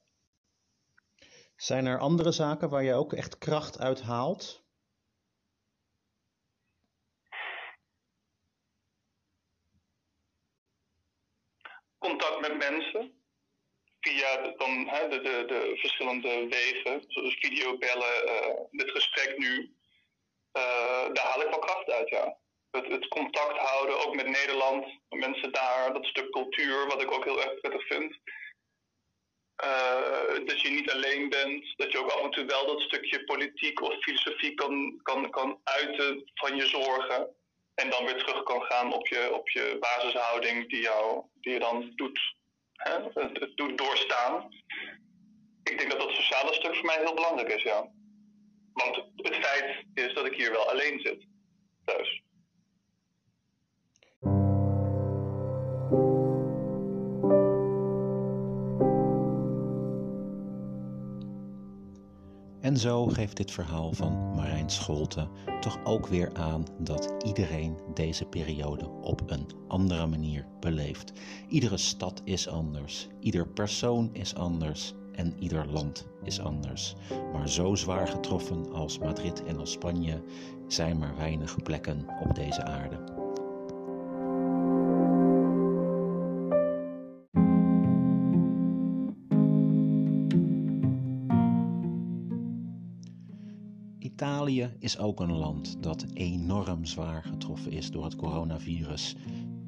Zijn 1.55 1.85
er 1.85 1.99
andere 1.99 2.31
zaken 2.31 2.69
waar 2.69 2.83
je 2.83 2.93
ook 2.93 3.13
echt 3.13 3.37
kracht 3.37 3.79
uit 3.79 4.01
haalt? 4.01 4.64
Contact 12.07 12.39
met 12.39 12.57
mensen 12.57 13.23
via 13.99 14.53
dan, 14.57 14.87
hè, 14.87 15.07
de, 15.07 15.21
de, 15.21 15.43
de, 15.47 15.73
verschillende 15.75 16.47
wegen, 16.47 17.03
zoals 17.07 17.35
videobellen, 17.39 18.13
uh, 18.25 18.55
dit 18.71 18.91
gesprek 18.91 19.37
nu. 19.37 19.75
Uh, 20.57 21.05
daar 21.13 21.25
haal 21.25 21.41
ik 21.41 21.49
wel 21.49 21.59
kracht 21.59 21.89
uit, 21.89 22.09
ja. 22.09 22.37
Het, 22.71 22.87
het, 22.87 23.07
contact 23.07 23.57
houden, 23.57 24.05
ook 24.05 24.15
met 24.15 24.27
Nederland, 24.27 24.85
mensen 25.09 25.51
daar, 25.51 25.93
dat 25.93 26.05
stuk 26.05 26.31
cultuur, 26.31 26.87
wat 26.87 27.01
ik 27.01 27.11
ook 27.11 27.23
heel 27.23 27.41
erg 27.41 27.59
prettig 27.59 27.87
vind. 27.87 28.17
Uh, 29.63 30.45
dat 30.45 30.61
je 30.61 30.69
niet 30.69 30.91
alleen 30.91 31.29
bent, 31.29 31.73
dat 31.75 31.91
je 31.91 31.99
ook 31.99 32.09
af 32.09 32.21
en 32.21 32.31
toe 32.31 32.45
wel 32.45 32.65
dat 32.65 32.81
stukje 32.81 33.23
politiek 33.23 33.81
of 33.81 34.03
filosofie 34.03 34.53
kan, 34.53 34.99
kan, 35.03 35.29
kan 35.29 35.59
uiten 35.63 36.31
van 36.33 36.55
je 36.55 36.67
zorgen. 36.67 37.35
En 37.75 37.89
dan 37.89 38.05
weer 38.05 38.17
terug 38.17 38.43
kan 38.43 38.61
gaan 38.61 38.93
op 38.93 39.07
je, 39.07 39.33
op 39.33 39.49
je 39.49 39.77
basishouding 39.79 40.69
die, 40.69 40.81
jou, 40.81 41.23
die 41.45 41.53
je 41.53 41.59
dan 41.59 41.91
doet, 41.95 42.19
hè, 42.71 42.91
het, 43.13 43.51
doet 43.55 43.77
doorstaan. 43.77 44.49
Ik 45.63 45.77
denk 45.77 45.91
dat 45.91 45.99
dat 45.99 46.11
sociale 46.11 46.53
stuk 46.53 46.75
voor 46.75 46.85
mij 46.85 46.97
heel 46.97 47.13
belangrijk 47.13 47.49
is, 47.49 47.63
ja. 47.63 47.91
want 48.73 48.95
het 49.15 49.35
feit 49.35 49.85
is 49.93 50.13
dat 50.13 50.25
ik 50.25 50.33
hier 50.33 50.51
wel 50.51 50.69
alleen 50.69 50.99
zit 50.99 51.27
thuis. 51.85 52.23
En 62.75 62.81
zo 62.81 63.07
geeft 63.07 63.37
dit 63.37 63.51
verhaal 63.51 63.93
van 63.93 64.31
Marijn 64.35 64.69
Scholte 64.69 65.27
toch 65.59 65.79
ook 65.83 66.07
weer 66.07 66.33
aan 66.33 66.65
dat 66.79 67.13
iedereen 67.25 67.77
deze 67.93 68.25
periode 68.25 68.89
op 69.01 69.21
een 69.25 69.47
andere 69.67 70.07
manier 70.07 70.45
beleeft. 70.59 71.11
Iedere 71.47 71.77
stad 71.77 72.21
is 72.23 72.47
anders, 72.47 73.07
ieder 73.19 73.47
persoon 73.47 74.09
is 74.13 74.35
anders 74.35 74.93
en 75.11 75.33
ieder 75.39 75.67
land 75.67 76.07
is 76.23 76.39
anders. 76.39 76.95
Maar 77.33 77.49
zo 77.49 77.75
zwaar 77.75 78.07
getroffen 78.07 78.73
als 78.73 78.99
Madrid 78.99 79.43
en 79.43 79.57
als 79.57 79.71
Spanje 79.71 80.23
zijn 80.67 80.97
maar 80.97 81.15
weinig 81.15 81.63
plekken 81.63 82.05
op 82.23 82.35
deze 82.35 82.63
aarde. 82.63 83.24
Is 94.85 94.97
ook 94.97 95.19
een 95.19 95.31
land 95.31 95.83
dat 95.83 96.05
enorm 96.13 96.85
zwaar 96.85 97.23
getroffen 97.23 97.71
is 97.71 97.91
door 97.91 98.03
het 98.03 98.15
coronavirus. 98.15 99.15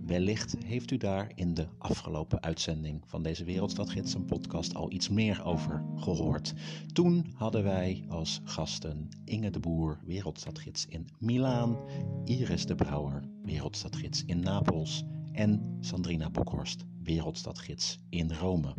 Wellicht 0.05 0.55
heeft 0.65 0.91
u 0.91 0.97
daar 0.97 1.31
in 1.35 1.53
de 1.53 1.67
afgelopen 1.77 2.41
uitzending 2.41 3.03
van 3.05 3.23
deze 3.23 3.43
Wereldstadgidsen 3.43 4.25
podcast 4.25 4.75
al 4.75 4.91
iets 4.91 5.09
meer 5.09 5.45
over 5.45 5.85
gehoord. 5.95 6.53
Toen 6.93 7.25
hadden 7.33 7.63
wij 7.63 8.05
als 8.09 8.41
gasten 8.43 9.09
Inge 9.25 9.49
de 9.49 9.59
Boer, 9.59 9.99
Wereldstadgids 10.05 10.85
in 10.85 11.07
Milaan, 11.19 11.77
Iris 12.23 12.65
de 12.65 12.75
Brouwer, 12.75 13.23
Wereldstadgids 13.43 14.23
in 14.25 14.39
Napels 14.39 15.03
en 15.31 15.77
Sandrina 15.79 16.29
Bokhorst, 16.29 16.85
Wereldstadgids 17.03 17.99
in 18.09 18.31
Rome. 18.31 18.73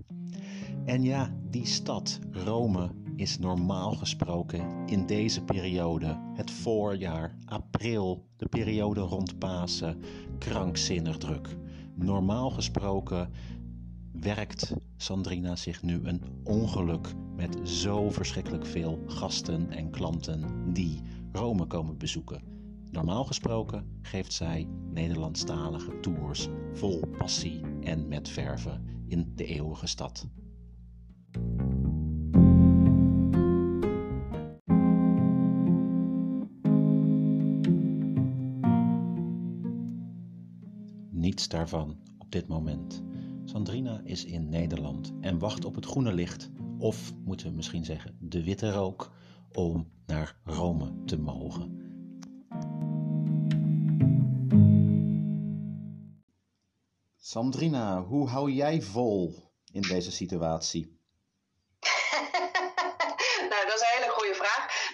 En 0.85 1.03
ja, 1.03 1.37
die 1.51 1.67
stad, 1.67 2.19
Rome, 2.31 2.91
is 3.19 3.39
normaal 3.39 3.95
gesproken 3.95 4.87
in 4.87 5.07
deze 5.07 5.45
periode, 5.45 6.21
het 6.35 6.51
voorjaar, 6.51 7.37
april, 7.45 8.27
de 8.37 8.47
periode 8.49 9.01
rond 9.01 9.39
Pasen, 9.39 10.01
krankzinnig 10.39 11.17
druk. 11.17 11.57
Normaal 11.95 12.51
gesproken 12.51 13.31
werkt 14.13 14.75
Sandrina 14.97 15.57
zich 15.57 15.83
nu 15.83 16.01
een 16.03 16.23
ongeluk 16.45 17.15
met 17.37 17.69
zo 17.69 18.11
verschrikkelijk 18.11 18.67
veel 18.67 19.03
gasten 19.07 19.71
en 19.71 19.91
klanten 19.91 20.73
die 20.73 21.03
Rome 21.33 21.67
komen 21.67 21.99
bezoeken. 21.99 22.43
Normaal 22.91 23.25
gesproken 23.25 23.99
geeft 24.03 24.33
zij 24.33 24.69
Nederlandstalige 24.91 26.01
tours 26.01 26.49
vol 26.73 27.01
passie 27.19 27.61
en 27.81 28.09
met 28.09 28.29
verven 28.29 28.85
in 29.07 29.33
de 29.35 29.45
eeuwige 29.45 29.87
stad. 29.87 30.27
Niets 41.29 41.49
daarvan 41.49 42.03
op 42.19 42.33
dit 42.33 42.49
moment. 42.49 43.03
Sandrina 43.45 44.01
is 44.05 44.25
in 44.25 44.49
Nederland 44.49 45.13
en 45.21 45.39
wacht 45.39 45.65
op 45.65 45.75
het 45.75 45.87
groene 45.87 46.13
licht, 46.13 46.51
of 46.79 47.13
moeten 47.25 47.47
we 47.47 47.53
misschien 47.53 47.85
zeggen 47.85 48.17
de 48.21 48.45
witte 48.45 48.71
rook, 48.71 49.11
om 49.53 49.93
naar 50.07 50.37
Rome 50.45 51.05
te 51.05 51.19
mogen. 51.19 51.77
Sandrina, 57.17 58.03
hoe 58.03 58.29
hou 58.29 58.51
jij 58.51 58.83
vol 58.83 59.53
in 59.73 59.83
deze 59.83 60.13
situatie? 60.13 61.01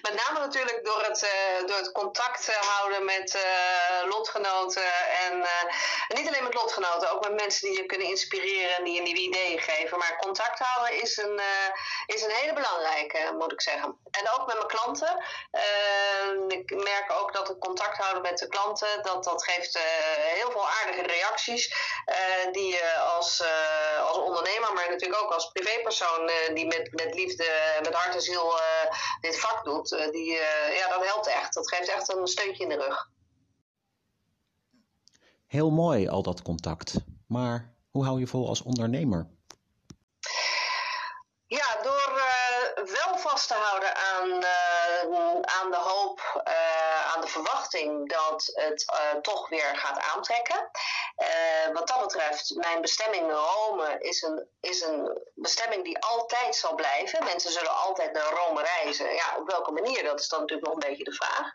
Met 0.02 0.14
name 0.26 0.38
natuurlijk 0.38 0.84
door 0.84 1.02
het, 1.02 1.22
uh, 1.22 1.66
door 1.68 1.76
het 1.76 1.92
contact 1.92 2.54
houden 2.54 3.04
met 3.04 3.34
uh, 3.34 4.10
lotgenoten. 4.10 4.92
En 5.28 5.46
niet 6.24 6.32
alleen 6.32 6.48
met 6.48 6.54
lotgenoten, 6.54 7.10
ook 7.10 7.28
met 7.28 7.40
mensen 7.40 7.68
die 7.68 7.78
je 7.78 7.86
kunnen 7.86 8.06
inspireren 8.06 8.76
en 8.76 8.84
die 8.84 8.94
je 8.94 9.02
nieuwe 9.02 9.20
ideeën 9.20 9.58
geven. 9.58 9.98
Maar 9.98 10.16
contact 10.16 10.58
houden 10.58 11.00
is 11.02 11.16
een, 11.16 11.40
is 12.06 12.22
een 12.22 12.30
hele 12.30 12.52
belangrijke, 12.52 13.34
moet 13.38 13.52
ik 13.52 13.60
zeggen. 13.60 13.98
En 14.10 14.30
ook 14.30 14.46
met 14.46 14.56
mijn 14.56 14.66
klanten. 14.66 15.24
ik 16.48 16.70
merk 16.84 17.12
ook 17.20 17.32
dat 17.32 17.48
het 17.48 17.58
contact 17.58 17.96
houden 17.96 18.22
met 18.22 18.38
de 18.38 18.48
klanten, 18.48 19.02
dat, 19.02 19.24
dat 19.24 19.44
geeft 19.44 19.78
heel 20.34 20.50
veel 20.50 20.68
aardige 20.68 21.02
reacties. 21.02 21.74
die 22.52 22.68
je 22.68 22.94
als, 22.96 23.42
als 24.06 24.16
ondernemer, 24.16 24.72
maar 24.72 24.90
natuurlijk 24.90 25.22
ook 25.22 25.32
als 25.32 25.50
privépersoon 25.52 26.30
die 26.54 26.66
met, 26.66 26.92
met 26.92 27.14
liefde, 27.14 27.46
met 27.82 27.94
hart 27.94 28.14
en 28.14 28.22
ziel 28.22 28.54
dit 29.20 29.40
vak 29.40 29.64
doet 29.64 29.92
eh, 29.92 30.10
die, 30.10 30.38
eh, 30.38 30.76
ja, 30.76 30.88
dat 30.88 31.04
helpt 31.04 31.26
echt. 31.26 31.54
Dat 31.54 31.68
geeft 31.68 31.88
echt 31.88 32.08
een 32.12 32.26
steuntje 32.26 32.62
in 32.62 32.68
de 32.68 32.84
rug. 32.84 33.08
Heel 35.54 35.70
mooi, 35.70 36.08
al 36.08 36.22
dat 36.22 36.42
contact. 36.42 36.94
Maar 37.26 37.74
hoe 37.90 38.04
hou 38.04 38.20
je 38.20 38.26
vol 38.26 38.48
als 38.48 38.62
ondernemer? 38.62 39.26
Ja, 41.46 41.66
door 41.82 42.12
uh, 42.16 42.84
wel 42.92 43.18
vast 43.18 43.48
te 43.48 43.54
houden 43.54 43.94
aan, 43.96 44.28
uh, 44.28 45.40
aan 45.40 45.70
de 45.70 45.76
hoop, 45.76 46.42
uh, 46.48 46.93
aan 47.14 47.20
de 47.20 47.26
verwachting 47.26 48.08
dat 48.08 48.50
het 48.54 48.84
toch 49.22 49.48
weer 49.48 49.76
gaat 49.76 49.98
aantrekken. 50.14 50.70
wat 51.72 51.88
dat 51.88 52.00
betreft, 52.00 52.54
mijn 52.54 52.80
bestemming 52.80 53.30
Rome 53.30 53.96
is 53.98 54.22
een, 54.22 54.48
is 54.60 54.80
een 54.80 55.22
bestemming 55.34 55.84
die 55.84 55.98
altijd 55.98 56.56
zal 56.56 56.74
blijven. 56.74 57.24
Mensen 57.24 57.52
zullen 57.52 57.76
altijd 57.76 58.12
naar 58.12 58.32
Rome 58.32 58.62
reizen. 58.62 59.14
Ja, 59.14 59.36
op 59.38 59.50
welke 59.50 59.70
manier, 59.70 60.04
dat 60.04 60.20
is 60.20 60.28
dan 60.28 60.40
natuurlijk 60.40 60.68
nog 60.68 60.74
een 60.74 60.88
beetje 60.88 61.04
de 61.04 61.12
vraag. 61.12 61.50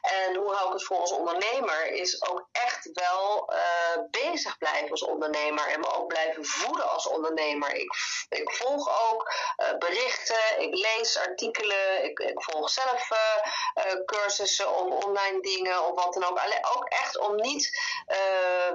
En 0.00 0.36
hoe 0.36 0.54
hou 0.54 0.66
ik 0.66 0.72
het 0.72 0.84
voor 0.84 0.96
als 0.96 1.12
ondernemer, 1.12 1.86
is 1.86 2.22
ook 2.30 2.48
echt 2.52 2.90
wel 2.92 3.52
uh, 3.52 4.02
bezig 4.10 4.58
blijven 4.58 4.90
als 4.90 5.02
ondernemer 5.02 5.66
en 5.66 5.80
me 5.80 5.94
ook 5.94 6.06
blijven 6.06 6.44
voeden 6.44 6.90
als 6.90 7.06
ondernemer. 7.06 7.74
Ik, 7.74 7.94
ik 8.28 8.50
volg 8.50 9.10
ook 9.10 9.32
berichten, 9.78 10.60
ik 10.60 10.74
lees 10.74 11.18
artikelen, 11.18 12.04
ik, 12.04 12.18
ik 12.18 12.42
volg 12.42 12.70
zelf 12.70 13.10
uh, 13.10 14.04
cursussen 14.04 14.76
of 14.80 15.04
online 15.04 15.40
dingen 15.40 15.86
of 15.86 16.04
wat 16.04 16.12
dan 16.14 16.24
ook. 16.24 16.38
Alleen 16.38 16.66
ook 16.76 16.88
echt 16.88 17.18
om 17.18 17.36
niet 17.36 17.78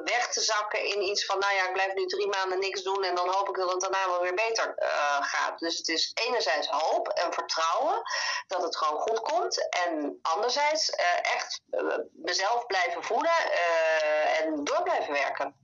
weg 0.03 0.27
te 0.27 0.41
zakken 0.41 0.85
in 0.85 1.01
iets 1.01 1.25
van, 1.25 1.39
nou 1.39 1.53
ja, 1.53 1.67
ik 1.67 1.73
blijf 1.73 1.93
nu 1.93 2.05
drie 2.05 2.27
maanden 2.27 2.59
niks 2.59 2.83
doen 2.83 3.03
en 3.03 3.15
dan 3.15 3.29
hoop 3.29 3.49
ik 3.49 3.55
dat 3.55 3.71
het 3.71 3.81
daarna 3.81 4.09
wel 4.09 4.21
weer 4.21 4.33
beter 4.33 4.73
gaat. 5.19 5.59
Dus 5.59 5.77
het 5.77 5.87
is 5.87 6.11
enerzijds 6.27 6.67
hoop 6.67 7.07
en 7.07 7.33
vertrouwen 7.33 8.01
dat 8.47 8.63
het 8.63 8.77
gewoon 8.77 8.99
goed 8.99 9.21
komt 9.21 9.69
en 9.69 10.19
anderzijds 10.21 10.89
echt 11.21 11.61
eh, 11.69 11.97
mezelf 12.11 12.65
blijven 12.65 13.03
voeden 13.03 13.31
eh, 13.31 14.39
en 14.39 14.63
door 14.63 14.83
blijven 14.83 15.13
werken. 15.13 15.55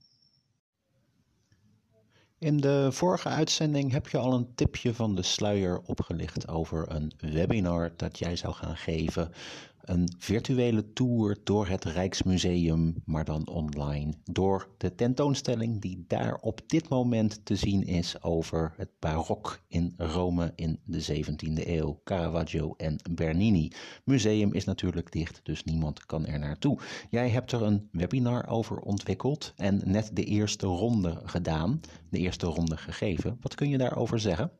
In 2.38 2.56
de 2.56 2.88
vorige 2.92 3.28
uitzending 3.28 3.92
heb 3.92 4.08
je 4.08 4.18
al 4.18 4.32
een 4.32 4.54
tipje 4.54 4.94
van 4.94 5.14
de 5.14 5.22
sluier 5.22 5.80
opgelicht 5.86 6.48
over 6.48 6.90
een 6.90 7.12
webinar 7.18 7.92
dat 7.96 8.18
jij 8.18 8.36
zou 8.36 8.54
gaan 8.54 8.76
geven 8.76 9.34
een 9.82 10.14
virtuele 10.18 10.92
tour 10.92 11.36
door 11.44 11.66
het 11.66 11.84
Rijksmuseum, 11.84 13.02
maar 13.04 13.24
dan 13.24 13.48
online. 13.48 14.12
Door 14.24 14.68
de 14.76 14.94
tentoonstelling 14.94 15.80
die 15.80 16.04
daar 16.08 16.34
op 16.34 16.60
dit 16.66 16.88
moment 16.88 17.40
te 17.44 17.56
zien 17.56 17.86
is 17.86 18.22
over 18.22 18.72
het 18.76 18.88
barok 18.98 19.60
in 19.68 19.94
Rome 19.96 20.52
in 20.56 20.80
de 20.84 21.24
17e 21.24 21.66
eeuw. 21.66 22.00
Caravaggio 22.04 22.74
en 22.76 22.96
Bernini. 23.10 23.72
Museum 24.04 24.52
is 24.52 24.64
natuurlijk 24.64 25.12
dicht, 25.12 25.40
dus 25.42 25.64
niemand 25.64 26.06
kan 26.06 26.26
er 26.26 26.38
naartoe. 26.38 26.78
Jij 27.10 27.30
hebt 27.30 27.52
er 27.52 27.62
een 27.62 27.88
webinar 27.92 28.48
over 28.48 28.78
ontwikkeld 28.78 29.52
en 29.56 29.82
net 29.84 30.10
de 30.12 30.24
eerste 30.24 30.66
ronde 30.66 31.20
gedaan, 31.24 31.80
de 32.10 32.18
eerste 32.18 32.46
ronde 32.46 32.76
gegeven. 32.76 33.38
Wat 33.40 33.54
kun 33.54 33.68
je 33.68 33.78
daarover 33.78 34.20
zeggen? 34.20 34.52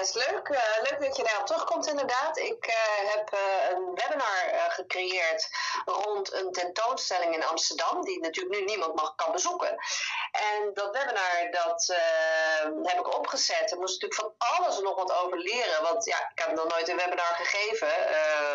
is 0.00 0.14
leuk. 0.14 0.48
Uh, 0.48 0.90
leuk 0.90 1.00
dat 1.00 1.16
je 1.16 1.22
daarop 1.22 1.46
terugkomt 1.46 1.69
inderdaad. 1.78 2.38
Ik 2.38 2.66
uh, 2.66 2.74
heb 3.14 3.34
uh, 3.34 3.40
een 3.70 3.94
webinar 3.94 4.70
gecreëerd 4.70 5.48
rond 5.84 6.32
een 6.32 6.52
tentoonstelling 6.52 7.34
in 7.34 7.44
Amsterdam, 7.44 8.04
die 8.04 8.20
natuurlijk 8.20 8.58
nu 8.58 8.64
niemand 8.64 8.94
mag, 8.94 9.14
kan 9.14 9.32
bezoeken. 9.32 9.76
En 10.30 10.70
dat 10.74 10.96
webinar 10.96 11.50
dat 11.50 11.94
heb 12.82 12.98
ik 12.98 13.16
opgezet. 13.16 13.70
Er 13.70 13.78
moest 13.78 14.02
natuurlijk 14.02 14.20
van 14.20 14.48
alles 14.58 14.78
nog 14.78 14.94
wat 14.94 15.12
over 15.24 15.38
leren. 15.38 15.82
Want 15.82 16.04
ja, 16.04 16.16
ik 16.34 16.38
heb 16.44 16.54
nog 16.54 16.68
nooit 16.68 16.88
een 16.88 16.96
webinar 16.96 17.34
gegeven. 17.34 17.88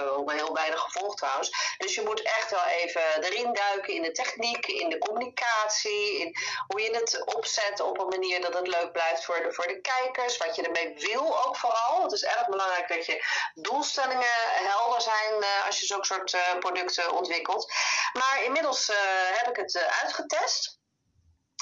ook 0.10 0.26
maar 0.26 0.36
heel 0.36 0.54
weinig 0.54 0.80
gevolgd 0.80 1.18
trouwens. 1.18 1.76
Dus 1.78 1.96
je 1.96 2.02
moet 2.02 2.22
echt 2.22 2.52
wel 2.52 2.66
even 2.66 3.24
erin 3.24 3.54
duiken 3.54 3.94
in 3.94 4.02
de 4.02 4.12
techniek, 4.12 4.68
in 4.68 4.90
de 4.90 4.98
communicatie, 4.98 6.20
in 6.20 6.36
hoe 6.68 6.82
je 6.82 6.96
het 6.96 7.36
opzet 7.36 7.80
op 7.80 8.00
een 8.00 8.08
manier 8.08 8.42
dat 8.42 8.54
het 8.54 8.68
leuk 8.68 8.92
blijft 8.92 9.26
voor 9.26 9.44
de, 9.44 9.54
voor 9.54 9.68
de 9.68 9.82
kijkers, 9.82 10.38
wat 10.38 10.56
je 10.56 10.62
ermee 10.62 10.96
wil 10.98 11.46
ook 11.46 11.58
vooral. 11.58 12.04
Het 12.04 12.12
is 12.12 12.24
erg 12.24 12.48
belangrijk 12.48 12.88
dat 12.88 13.05
je 13.05 13.05
doelstellingen 13.54 14.36
helder 14.54 15.02
zijn 15.02 15.46
als 15.66 15.80
je 15.80 15.86
zulke 15.86 16.06
soort 16.06 16.60
producten 16.60 17.12
ontwikkelt. 17.12 17.74
Maar 18.14 18.44
inmiddels 18.44 18.92
heb 19.34 19.50
ik 19.50 19.56
het 19.56 19.78
uitgetest. 20.02 20.80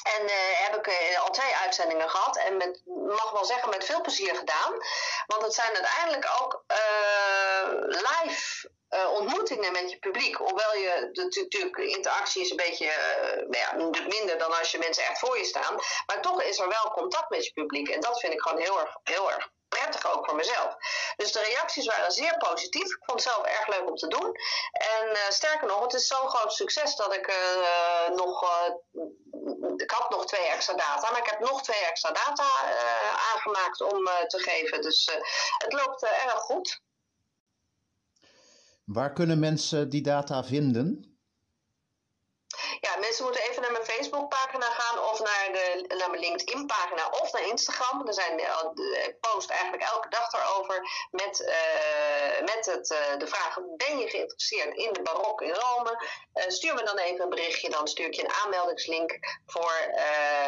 En 0.03 0.29
heb 0.63 0.75
ik 0.75 1.17
al 1.19 1.29
twee 1.29 1.55
uitzendingen 1.55 2.09
gehad. 2.09 2.37
En 2.37 2.57
met, 2.57 2.81
mag 2.85 3.31
wel 3.31 3.45
zeggen, 3.45 3.69
met 3.69 3.85
veel 3.85 4.01
plezier 4.01 4.35
gedaan. 4.35 4.71
Want 5.25 5.41
het 5.41 5.53
zijn 5.53 5.73
uiteindelijk 5.73 6.25
ook 6.41 6.63
live 7.87 8.71
ontmoetingen 9.13 9.71
met 9.71 9.91
je 9.91 9.99
publiek. 9.99 10.35
Hoewel 10.35 10.73
je 10.75 11.09
natuurlijk, 11.13 11.77
interactie 11.77 12.41
is 12.41 12.49
een 12.49 12.55
beetje 12.55 12.91
nou 13.47 13.57
ja, 13.57 14.05
minder 14.07 14.37
dan 14.37 14.59
als 14.59 14.71
je 14.71 14.77
mensen 14.77 15.03
echt 15.03 15.19
voor 15.19 15.37
je 15.37 15.45
staan. 15.45 15.75
Maar 16.05 16.21
toch 16.21 16.43
is 16.43 16.59
er 16.59 16.67
wel 16.67 16.91
contact 16.91 17.29
met 17.29 17.45
je 17.45 17.53
publiek. 17.53 17.89
En 17.89 18.01
dat 18.01 18.19
vind 18.19 18.33
ik 18.33 18.41
gewoon 18.41 18.59
heel 18.59 18.79
erg, 18.79 18.97
heel 19.03 19.31
erg 19.31 19.49
prettig 19.67 20.13
ook 20.13 20.25
voor 20.25 20.35
mezelf. 20.35 20.75
Dus 21.15 21.31
de 21.31 21.39
reacties 21.39 21.85
waren 21.85 22.11
zeer 22.11 22.37
positief. 22.37 22.83
Ik 22.83 23.03
vond 23.05 23.23
het 23.23 23.33
zelf 23.33 23.45
erg 23.45 23.67
leuk 23.67 23.89
om 23.89 23.95
te 23.95 24.07
doen. 24.07 24.35
En 24.71 25.09
uh, 25.09 25.29
sterker 25.29 25.67
nog, 25.67 25.81
het 25.81 25.93
is 25.93 26.07
zo'n 26.07 26.29
groot 26.29 26.53
succes 26.53 26.95
dat 26.95 27.13
ik 27.13 27.27
uh, 27.27 28.15
nog. 28.15 28.43
Uh, 28.43 28.73
ik 29.77 29.91
had 29.91 30.09
nog 30.09 30.25
twee 30.25 30.45
extra 30.45 30.73
data, 30.73 31.11
maar 31.11 31.19
ik 31.19 31.29
heb 31.29 31.39
nog 31.39 31.63
twee 31.63 31.85
extra 31.85 32.11
data 32.11 32.47
aangemaakt 33.33 33.81
om 33.81 34.05
te 34.27 34.39
geven. 34.39 34.81
Dus 34.81 35.09
het 35.57 35.73
loopt 35.73 36.03
erg 36.03 36.39
goed. 36.39 36.81
Waar 38.85 39.13
kunnen 39.13 39.39
mensen 39.39 39.89
die 39.89 40.01
data 40.01 40.43
vinden? 40.43 41.12
Ja, 42.79 42.97
mensen 42.99 43.23
moeten 43.23 43.41
even 43.41 43.61
naar 43.61 43.71
mijn 43.71 43.85
Facebookpagina 43.85 44.65
gaan 44.65 44.99
of 44.99 45.19
naar, 45.19 45.49
de, 45.51 45.95
naar 45.97 46.09
mijn 46.09 46.21
LinkedIn-pagina 46.21 47.09
of 47.09 47.31
naar 47.31 47.47
Instagram. 47.47 48.07
Er 48.07 48.13
zijn, 48.13 48.39
eh, 48.39 49.05
ik 49.07 49.19
post 49.19 49.49
eigenlijk 49.49 49.83
elke 49.83 50.09
dag 50.09 50.29
daarover 50.29 51.07
met, 51.11 51.39
uh, 51.39 52.45
met 52.45 52.65
het, 52.65 52.89
uh, 52.89 53.17
de 53.17 53.27
vraag: 53.27 53.59
ben 53.77 53.97
je 53.97 54.09
geïnteresseerd 54.09 54.75
in 54.75 54.93
de 54.93 55.01
barok 55.01 55.41
in 55.41 55.53
Rome? 55.53 56.07
Stuur 56.47 56.73
me 56.73 56.83
dan 56.83 56.97
even 56.97 57.23
een 57.23 57.29
berichtje, 57.29 57.69
dan 57.69 57.87
stuur 57.87 58.05
ik 58.05 58.13
je 58.13 58.23
een 58.23 58.33
aanmeldingslink 58.43 59.19
voor, 59.45 59.73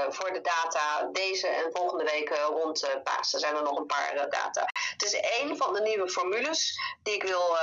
voor 0.10 0.34
de 0.34 0.42
data 0.42 1.10
deze 1.12 1.48
en 1.48 1.70
volgende 1.72 2.04
weken 2.04 2.38
rond 2.38 3.04
Pasen. 3.04 3.40
zijn 3.40 3.56
er 3.56 3.64
nog 3.64 3.78
een 3.78 3.86
paar 3.86 4.30
data. 4.30 4.66
Het 4.92 5.04
is 5.04 5.14
een 5.40 5.58
van 5.58 5.74
de 5.74 5.82
nieuwe 5.82 6.10
formules 6.10 6.80
die 7.04 7.14
ik 7.14 7.24
wil 7.24 7.58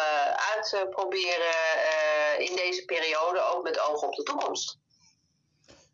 uitproberen 0.54 1.54
in 2.38 2.56
deze 2.56 2.84
periode, 2.84 3.40
ook 3.54 3.62
met 3.62 3.80
oog 3.80 4.02
op 4.02 4.14
de 4.14 4.22
toekomst. 4.22 4.80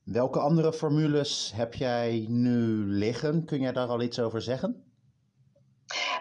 Welke 0.05 0.39
andere 0.39 0.73
formules 0.73 1.53
heb 1.55 1.75
jij 1.75 2.25
nu 2.29 2.85
liggen? 2.87 3.45
Kun 3.45 3.61
jij 3.61 3.73
daar 3.73 3.89
al 3.89 4.01
iets 4.01 4.21
over 4.21 4.43
zeggen? 4.43 4.89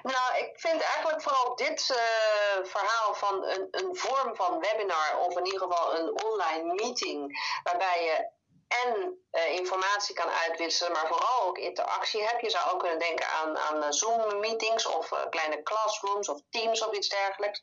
Nou, 0.03 0.37
ik 0.37 0.51
vind 0.53 0.81
eigenlijk 0.81 1.21
vooral 1.21 1.55
dit 1.55 1.89
uh, 1.89 2.65
verhaal 2.65 3.13
van 3.13 3.43
een, 3.45 3.67
een 3.71 3.95
vorm 3.95 4.35
van 4.35 4.59
webinar, 4.59 5.19
of 5.19 5.37
in 5.37 5.45
ieder 5.45 5.61
geval 5.61 5.99
een 5.99 6.23
online 6.23 6.73
meeting, 6.73 7.39
waarbij 7.63 8.03
je 8.03 8.35
en 8.67 9.19
uh, 9.31 9.49
informatie 9.51 10.15
kan 10.15 10.29
uitwisselen, 10.29 10.91
maar 10.91 11.07
vooral 11.07 11.47
ook 11.47 11.57
interactie 11.57 12.23
hebt. 12.23 12.41
Je 12.41 12.49
zou 12.49 12.73
ook 12.73 12.79
kunnen 12.79 12.99
denken 12.99 13.27
aan, 13.27 13.57
aan 13.57 13.93
Zoom-meetings 13.93 14.85
of 14.85 15.11
uh, 15.11 15.19
kleine 15.29 15.63
classrooms 15.63 16.29
of 16.29 16.41
Teams 16.49 16.85
of 16.85 16.93
iets 16.93 17.09
dergelijks. 17.09 17.61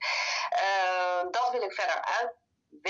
dat 1.30 1.48
wil 1.52 1.62
ik 1.62 1.72
verder 1.72 2.04
uit 2.18 2.32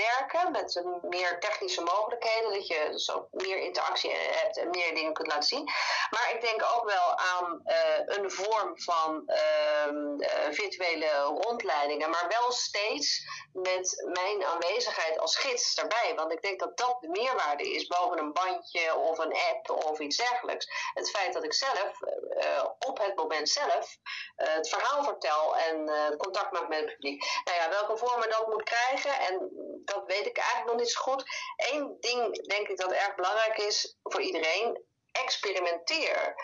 werken 0.03 0.51
met 0.51 0.83
meer 1.01 1.39
technische 1.39 1.81
mogelijkheden, 1.81 2.53
dat 2.53 2.67
je 2.67 2.87
dus 2.91 3.11
ook 3.11 3.27
meer 3.31 3.57
interactie 3.57 4.11
hebt 4.11 4.57
en 4.57 4.69
meer 4.69 4.95
dingen 4.95 5.13
kunt 5.13 5.27
laten 5.27 5.47
zien. 5.47 5.63
Maar 6.09 6.31
ik 6.33 6.41
denk 6.41 6.63
ook 6.75 6.85
wel 6.85 7.17
aan 7.17 7.61
uh, 7.65 8.17
een 8.17 8.31
vorm 8.31 8.71
van 8.81 9.23
uh, 9.25 9.93
uh, 10.17 10.27
virtuele 10.51 11.21
rondleidingen, 11.21 12.09
maar 12.09 12.25
wel 12.27 12.51
steeds 12.51 13.23
met 13.53 14.11
mijn 14.13 14.45
aanwezigheid 14.45 15.19
als 15.19 15.35
gids 15.35 15.75
daarbij. 15.75 16.13
Want 16.15 16.31
ik 16.31 16.41
denk 16.41 16.59
dat 16.59 16.77
dat 16.77 16.97
de 16.99 17.07
meerwaarde 17.07 17.71
is 17.71 17.87
boven 17.87 18.19
een 18.19 18.33
bandje 18.33 18.95
of 18.95 19.17
een 19.17 19.35
app 19.51 19.69
of 19.69 19.99
iets 19.99 20.17
dergelijks. 20.17 20.67
Het 20.93 21.09
feit 21.09 21.33
dat 21.33 21.43
ik 21.43 21.53
zelf 21.53 22.01
uh, 22.01 22.63
op 22.79 22.97
het 22.97 23.15
moment 23.15 23.49
zelf 23.49 23.97
het 24.35 24.69
verhaal 24.69 25.03
vertel 25.03 25.55
en 25.55 25.89
contact 26.17 26.51
maak 26.51 26.67
met 26.67 26.79
het 26.79 26.87
publiek. 26.87 27.25
Nou 27.43 27.57
ja, 27.57 27.69
welke 27.69 27.97
vormen 27.97 28.29
dat 28.29 28.47
moet 28.47 28.63
krijgen 28.63 29.19
en 29.19 29.51
dat 29.85 30.03
weet 30.05 30.25
ik 30.25 30.37
eigenlijk 30.37 30.71
nog 30.71 30.79
niet 30.79 30.91
zo 30.91 31.01
goed. 31.01 31.23
Eén 31.55 31.97
ding 31.99 32.47
denk 32.47 32.67
ik 32.67 32.77
dat 32.77 32.91
erg 32.91 33.15
belangrijk 33.15 33.57
is 33.57 33.97
voor 34.03 34.21
iedereen. 34.21 34.83
Experimenteer. 35.11 36.35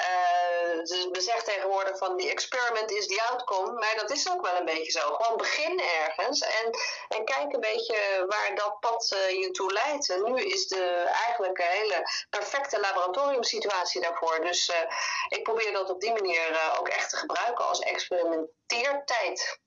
Uh, 0.00 0.76
dus 1.12 1.24
zegt 1.24 1.44
tegenwoordig 1.44 1.98
van 1.98 2.16
die 2.16 2.30
experiment 2.30 2.90
is 2.90 3.06
die 3.06 3.22
outcome, 3.22 3.72
maar 3.72 3.96
dat 3.96 4.10
is 4.10 4.30
ook 4.30 4.46
wel 4.46 4.56
een 4.56 4.64
beetje 4.64 4.90
zo. 4.90 5.14
Gewoon 5.14 5.36
begin 5.36 5.80
ergens 5.80 6.40
en, 6.40 6.70
en 7.08 7.24
kijk 7.24 7.52
een 7.52 7.60
beetje 7.60 8.24
waar 8.28 8.54
dat 8.54 8.80
pad 8.80 9.10
uh, 9.14 9.30
je 9.40 9.50
toe 9.50 9.72
leidt. 9.72 10.20
Nu 10.24 10.42
is 10.42 10.66
de 10.66 10.84
eigenlijk 11.26 11.58
een 11.58 11.64
hele 11.66 12.10
perfecte 12.30 12.80
laboratoriumsituatie 12.80 14.00
daarvoor. 14.00 14.40
Dus 14.40 14.68
uh, 14.68 14.76
ik 15.28 15.42
probeer 15.42 15.72
dat 15.72 15.90
op 15.90 16.00
die 16.00 16.12
manier 16.12 16.74
ook 16.78 16.88
echt 16.88 17.10
te 17.10 17.16
gebruiken 17.16 17.66
als 17.66 17.80
experimenteertijd. 17.80 19.60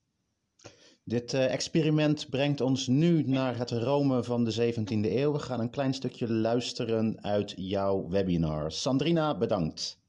Dit 1.05 1.33
uh, 1.33 1.51
experiment 1.53 2.29
brengt 2.29 2.61
ons 2.61 2.87
nu 2.87 3.23
naar 3.23 3.57
het 3.57 3.71
Rome 3.71 4.23
van 4.23 4.43
de 4.43 4.73
17e 4.73 4.85
eeuw. 4.87 5.31
We 5.31 5.39
gaan 5.39 5.59
een 5.59 5.69
klein 5.69 5.93
stukje 5.93 6.31
luisteren 6.31 7.17
uit 7.21 7.53
jouw 7.55 8.07
webinar. 8.09 8.71
Sandrina, 8.71 9.37
bedankt. 9.37 9.99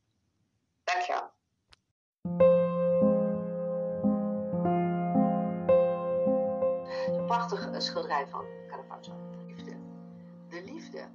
Dankjewel. 0.85 1.31
Een 7.19 7.27
prachtig 7.27 7.83
schilderij 7.83 8.27
van 8.27 8.45
Caravaggio. 8.69 9.15
Liefde. 9.47 9.77
De 10.49 10.63
liefde 10.65 11.09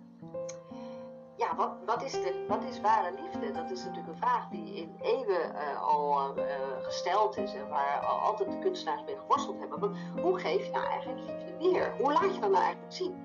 ja, 1.40 1.56
wat, 1.56 1.72
wat, 1.86 2.04
is 2.04 2.12
de, 2.12 2.46
wat 2.48 2.64
is 2.64 2.82
ware 2.82 3.14
liefde? 3.22 3.52
Dat 3.52 3.72
is 3.72 3.84
natuurlijk 3.84 4.08
een 4.08 4.18
vraag 4.18 4.48
die 4.50 4.76
in 4.76 4.96
eeuwen 5.02 5.52
uh, 5.56 5.82
al 5.82 6.38
uh, 6.38 6.44
gesteld 6.82 7.38
is 7.38 7.54
en 7.54 7.70
waar 7.70 8.00
altijd 8.00 8.52
de 8.52 8.60
kunstenaars 8.60 9.04
mee 9.06 9.18
geworsteld 9.18 9.60
hebben. 9.60 9.96
Hoe 10.22 10.40
geef 10.40 10.66
je 10.66 10.72
nou 10.72 10.86
eigenlijk 10.86 11.22
liefde 11.30 11.58
weer? 11.58 11.96
Hoe 11.98 12.14
laat 12.14 12.36
je 12.36 12.40
dat 12.40 12.52
nou 12.52 12.64
eigenlijk 12.64 12.94
zien? 12.94 13.16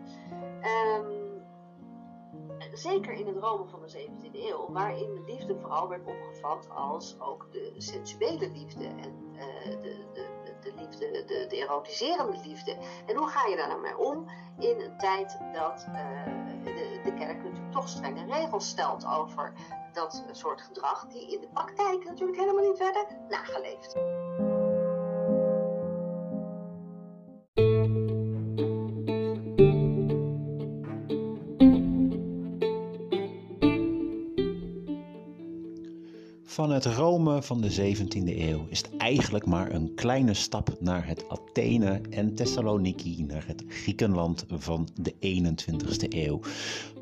Um, 0.62 1.24
zeker 2.72 3.12
in 3.12 3.26
het 3.26 3.36
Rome 3.36 3.64
van 3.68 3.80
de 3.80 4.08
17e 4.08 4.34
eeuw, 4.34 4.66
waarin 4.72 5.14
de 5.14 5.22
liefde 5.26 5.56
vooral 5.60 5.88
werd 5.88 6.06
opgevat 6.06 6.68
als 6.70 7.16
ook 7.20 7.46
de 7.52 7.74
sensuele 7.76 8.50
liefde 8.50 8.84
en 8.84 9.32
de, 9.32 9.78
de, 9.80 10.04
de, 10.12 10.33
de, 10.98 11.46
de 11.48 11.56
erotiserende 11.56 12.38
liefde. 12.44 12.76
En 13.06 13.16
hoe 13.16 13.28
ga 13.28 13.46
je 13.46 13.56
daar 13.56 13.68
nou 13.68 13.80
mee 13.80 13.98
om 13.98 14.30
in 14.58 14.80
een 14.80 14.98
tijd 14.98 15.38
dat 15.52 15.86
de, 16.64 17.00
de 17.04 17.14
kerk 17.14 17.42
natuurlijk 17.42 17.72
toch 17.72 17.88
strenge 17.88 18.24
regels 18.24 18.68
stelt 18.68 19.06
over 19.06 19.52
dat 19.92 20.24
soort 20.32 20.60
gedrag, 20.60 21.06
die 21.06 21.32
in 21.32 21.40
de 21.40 21.48
praktijk 21.48 22.04
natuurlijk 22.04 22.38
helemaal 22.38 22.64
niet 22.64 22.78
werden 22.78 23.06
nageleefd. 23.28 23.94
Van 36.54 36.70
het 36.70 36.84
Rome 36.84 37.42
van 37.42 37.60
de 37.60 37.94
17e 37.94 38.38
eeuw 38.38 38.66
is 38.68 38.78
het 38.78 38.96
eigenlijk 38.96 39.46
maar 39.46 39.72
een 39.72 39.94
kleine 39.94 40.34
stap 40.34 40.76
naar 40.80 41.06
het 41.06 41.28
Athene 41.28 42.00
en 42.10 42.34
Thessaloniki, 42.34 43.24
naar 43.24 43.46
het 43.46 43.64
Griekenland 43.68 44.44
van 44.48 44.88
de 45.00 45.14
21e 45.14 46.08
eeuw. 46.08 46.40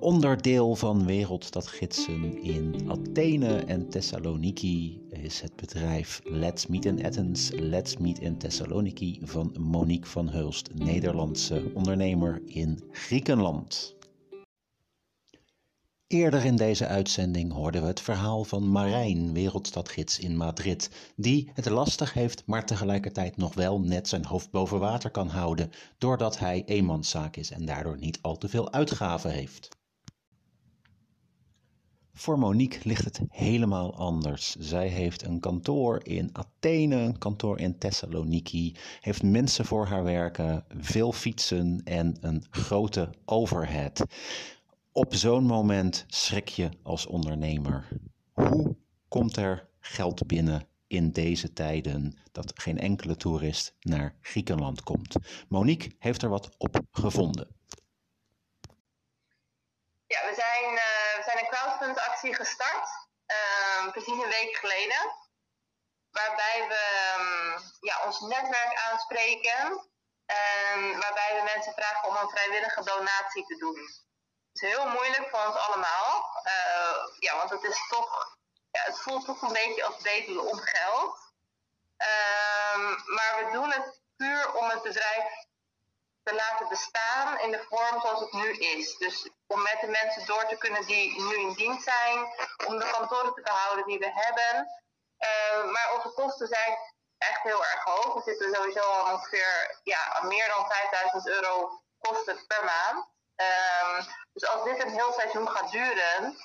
Onderdeel 0.00 0.76
van 0.76 1.06
wereldstadgidsen 1.06 2.42
in 2.42 2.90
Athene 2.90 3.56
en 3.56 3.88
Thessaloniki 3.88 5.00
is 5.10 5.40
het 5.40 5.56
bedrijf 5.56 6.20
Let's 6.24 6.66
Meet 6.66 6.84
in 6.84 7.04
Athens, 7.04 7.50
Let's 7.54 7.96
Meet 7.96 8.18
in 8.18 8.38
Thessaloniki 8.38 9.18
van 9.22 9.54
Monique 9.60 10.10
van 10.10 10.28
Hulst, 10.28 10.74
Nederlandse 10.74 11.70
ondernemer 11.74 12.42
in 12.46 12.82
Griekenland. 12.90 13.96
Eerder 16.12 16.44
in 16.44 16.56
deze 16.56 16.86
uitzending 16.86 17.52
hoorden 17.52 17.80
we 17.80 17.86
het 17.86 18.00
verhaal 18.00 18.44
van 18.44 18.70
Marijn, 18.70 19.32
wereldstadgids 19.32 20.18
in 20.18 20.36
Madrid, 20.36 20.90
die 21.16 21.50
het 21.54 21.68
lastig 21.68 22.12
heeft, 22.12 22.42
maar 22.46 22.66
tegelijkertijd 22.66 23.36
nog 23.36 23.54
wel 23.54 23.80
net 23.80 24.08
zijn 24.08 24.24
hoofd 24.24 24.50
boven 24.50 24.78
water 24.78 25.10
kan 25.10 25.28
houden, 25.28 25.70
doordat 25.98 26.38
hij 26.38 26.62
eenmanszaak 26.66 27.36
is 27.36 27.50
en 27.50 27.64
daardoor 27.64 27.98
niet 27.98 28.18
al 28.22 28.36
te 28.36 28.48
veel 28.48 28.72
uitgaven 28.72 29.30
heeft. 29.30 29.68
Voor 32.12 32.38
Monique 32.38 32.80
ligt 32.88 33.04
het 33.04 33.20
helemaal 33.28 33.94
anders. 33.94 34.56
Zij 34.58 34.88
heeft 34.88 35.22
een 35.22 35.40
kantoor 35.40 36.00
in 36.02 36.30
Athene, 36.32 36.96
een 36.96 37.18
kantoor 37.18 37.58
in 37.58 37.78
Thessaloniki, 37.78 38.74
heeft 39.00 39.22
mensen 39.22 39.64
voor 39.64 39.86
haar 39.86 40.04
werken, 40.04 40.64
veel 40.78 41.12
fietsen 41.12 41.80
en 41.84 42.16
een 42.20 42.44
grote 42.50 43.10
overhead. 43.24 44.04
Op 44.94 45.14
zo'n 45.14 45.44
moment 45.44 46.04
schrik 46.06 46.48
je 46.48 46.68
als 46.82 47.06
ondernemer. 47.06 47.88
Hoe 48.32 48.76
komt 49.08 49.36
er 49.36 49.68
geld 49.80 50.26
binnen 50.26 50.68
in 50.86 51.12
deze 51.12 51.52
tijden 51.52 52.18
dat 52.32 52.52
geen 52.54 52.78
enkele 52.78 53.16
toerist 53.16 53.74
naar 53.80 54.16
Griekenland 54.20 54.82
komt. 54.82 55.14
Monique 55.48 55.96
heeft 55.98 56.22
er 56.22 56.28
wat 56.28 56.48
op 56.58 56.76
gevonden. 56.90 57.56
Ja, 60.06 60.20
we 60.28 60.34
zijn, 60.34 60.64
uh, 60.72 61.16
we 61.16 61.22
zijn 61.24 61.38
een 61.38 61.50
crowdfund-actie 61.50 62.34
gestart, 62.34 62.88
uh, 63.26 63.90
precies 63.90 64.22
een 64.22 64.34
week 64.40 64.56
geleden. 64.56 65.02
Waarbij 66.10 66.64
we 66.68 66.82
um, 67.18 67.62
ja, 67.80 68.04
ons 68.06 68.20
netwerk 68.20 68.74
aanspreken 68.90 69.60
en 70.26 70.80
waarbij 70.98 71.30
we 71.36 71.50
mensen 71.54 71.72
vragen 71.72 72.08
om 72.08 72.16
een 72.16 72.28
vrijwillige 72.28 72.82
donatie 72.84 73.44
te 73.46 73.56
doen. 73.56 74.10
Het 74.52 74.62
is 74.62 74.68
heel 74.68 74.88
moeilijk 74.88 75.28
voor 75.30 75.46
ons 75.46 75.56
allemaal, 75.56 76.40
uh, 76.44 76.96
ja, 77.18 77.36
want 77.36 77.50
het 77.50 77.62
is 77.62 77.86
toch, 77.88 78.36
ja, 78.70 78.82
het 78.82 78.98
voelt 78.98 79.24
toch 79.24 79.42
een 79.42 79.52
beetje 79.52 79.84
als 79.84 79.96
bedelen 79.96 80.44
om 80.44 80.58
geld. 80.58 81.18
Um, 82.02 82.84
maar 83.14 83.32
we 83.38 83.48
doen 83.52 83.72
het 83.72 84.00
puur 84.16 84.54
om 84.54 84.68
het 84.68 84.82
bedrijf 84.82 85.46
te 86.22 86.34
laten 86.34 86.68
bestaan 86.68 87.38
in 87.40 87.50
de 87.50 87.64
vorm 87.68 88.00
zoals 88.00 88.20
het 88.20 88.32
nu 88.32 88.52
is. 88.52 88.96
Dus 88.96 89.28
om 89.46 89.62
met 89.62 89.78
de 89.80 89.86
mensen 89.86 90.26
door 90.26 90.46
te 90.46 90.56
kunnen 90.56 90.86
die 90.86 91.22
nu 91.22 91.36
in 91.36 91.52
dienst 91.52 91.82
zijn, 91.82 92.18
om 92.66 92.78
de 92.78 92.90
kantoren 92.90 93.34
te 93.34 93.42
behouden 93.42 93.86
die 93.86 93.98
we 93.98 94.10
hebben. 94.12 94.68
Uh, 95.18 95.72
maar 95.72 95.92
onze 95.94 96.08
kosten 96.08 96.46
zijn 96.46 96.78
echt 97.18 97.42
heel 97.42 97.64
erg 97.64 97.84
hoog. 97.84 98.14
We 98.14 98.22
zitten 98.22 98.54
sowieso 98.54 98.80
al 98.80 99.12
ongeveer 99.12 99.80
ja, 99.82 100.20
meer 100.22 100.48
dan 100.48 100.70
5000 100.70 101.26
euro 101.26 101.82
kosten 101.98 102.46
per 102.46 102.64
maand. 102.64 103.11
Um, 103.42 104.06
dus 104.32 104.46
als 104.48 104.64
dit 104.64 104.82
een 104.82 104.90
heel 104.90 105.12
seizoen 105.12 105.48
gaat 105.48 105.70
duren, 105.70 106.36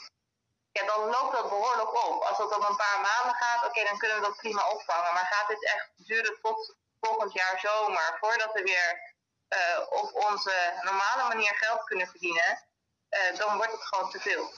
dan 0.72 1.00
loopt 1.06 1.32
dat 1.32 1.50
behoorlijk 1.50 2.08
op. 2.08 2.22
Als 2.22 2.38
dat 2.38 2.58
om 2.58 2.64
een 2.64 2.76
paar 2.76 3.00
maanden 3.02 3.36
gaat, 3.36 3.66
oké, 3.66 3.84
dan 3.84 3.98
kunnen 3.98 4.18
we 4.18 4.24
dat 4.24 4.38
prima 4.38 4.70
opvangen. 4.70 5.14
Maar 5.14 5.30
gaat 5.32 5.48
dit 5.48 5.64
echt 5.64 5.92
duren 5.96 6.38
tot 6.42 6.76
volgend 7.00 7.34
jaar 7.34 7.60
zomer, 7.60 8.18
voordat 8.20 8.54
we 8.54 8.62
weer 8.64 9.16
uh, 9.50 9.80
op 9.90 10.10
onze 10.32 10.80
normale 10.82 11.28
manier 11.28 11.54
geld 11.56 11.84
kunnen 11.84 12.08
verdienen, 12.08 12.68
uh, 13.10 13.38
dan 13.38 13.56
wordt 13.58 13.72
het 13.72 13.84
gewoon 13.84 14.10
te 14.10 14.20
veel. 14.20 14.52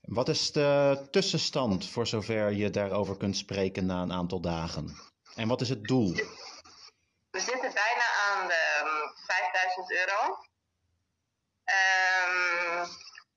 Wat 0.00 0.28
is 0.28 0.52
de 0.52 1.08
tussenstand 1.10 1.90
voor 1.90 2.06
zover 2.06 2.52
je 2.52 2.70
daarover 2.70 3.16
kunt 3.16 3.36
spreken 3.36 3.86
na 3.86 4.02
een 4.02 4.12
aantal 4.12 4.40
dagen? 4.40 5.12
En 5.34 5.48
wat 5.48 5.60
is 5.60 5.68
het 5.68 5.84
doel? 5.84 6.12
We 7.30 7.40
zitten 7.40 7.72
bijna 7.72 8.04
aan 8.26 8.48
de 8.48 8.82
um, 8.84 9.14
5000 9.76 9.90
euro. 9.90 10.38
Um, 11.64 12.88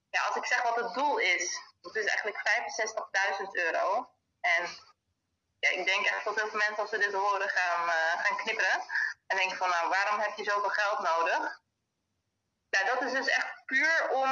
ja, 0.10 0.22
als 0.28 0.36
ik 0.36 0.46
zeg 0.46 0.62
wat 0.62 0.76
het 0.76 0.94
doel 0.94 1.18
is, 1.18 1.62
dat 1.82 1.96
is 1.96 2.06
eigenlijk 2.06 2.38
65.000 3.40 3.46
euro. 3.52 4.10
En 4.42 4.64
ja, 5.60 5.70
ik 5.70 5.86
denk 5.86 6.06
echt 6.06 6.24
dat 6.24 6.36
heel 6.36 6.50
veel 6.50 6.60
mensen 6.60 6.78
als 6.78 6.90
ze 6.90 6.98
dit 6.98 7.14
horen 7.14 7.50
gaan, 7.50 7.88
uh, 7.88 8.24
gaan 8.24 8.38
knipperen. 8.38 8.84
En 9.28 9.38
denken 9.38 9.58
van 9.58 9.70
nou, 9.70 9.90
waarom 9.90 10.20
heb 10.20 10.38
je 10.38 10.44
zoveel 10.44 10.70
geld 10.70 11.00
nodig? 11.00 11.62
Ja, 12.70 12.84
dat 12.84 13.02
is 13.02 13.12
dus 13.12 13.28
echt 13.28 13.66
puur 13.66 14.10
om, 14.10 14.30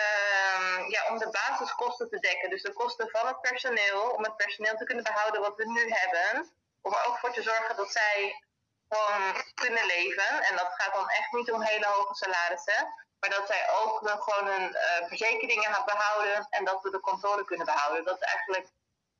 um, 0.00 0.90
ja, 0.90 1.08
om 1.08 1.18
de 1.18 1.30
basiskosten 1.30 2.08
te 2.08 2.18
dekken. 2.18 2.50
Dus 2.50 2.62
de 2.62 2.72
kosten 2.72 3.08
van 3.10 3.26
het 3.26 3.40
personeel, 3.40 4.10
om 4.10 4.22
het 4.22 4.36
personeel 4.36 4.76
te 4.76 4.84
kunnen 4.84 5.04
behouden 5.04 5.40
wat 5.40 5.56
we 5.56 5.64
nu 5.64 5.90
hebben. 5.90 6.52
Om 6.82 6.92
er 6.92 7.06
ook 7.06 7.18
voor 7.18 7.32
te 7.32 7.42
zorgen 7.42 7.76
dat 7.76 7.90
zij 7.92 8.42
gewoon 8.88 9.42
kunnen 9.54 9.86
leven. 9.86 10.42
En 10.48 10.56
dat 10.56 10.70
gaat 10.78 10.94
dan 10.94 11.08
echt 11.08 11.32
niet 11.32 11.52
om 11.52 11.62
hele 11.62 11.86
hoge 11.86 12.14
salarissen. 12.14 12.80
Maar 13.20 13.30
dat 13.30 13.46
zij 13.46 13.62
ook 13.80 13.94
gewoon 14.24 14.46
hun 14.54 14.68
uh, 14.70 15.08
verzekeringen 15.08 15.74
gaan 15.74 15.84
behouden 15.84 16.46
en 16.50 16.64
dat 16.64 16.82
we 16.82 16.90
de 16.90 17.00
kantoren 17.00 17.44
kunnen 17.44 17.66
behouden. 17.66 18.04
Dat 18.04 18.16
is 18.20 18.28
eigenlijk 18.34 18.66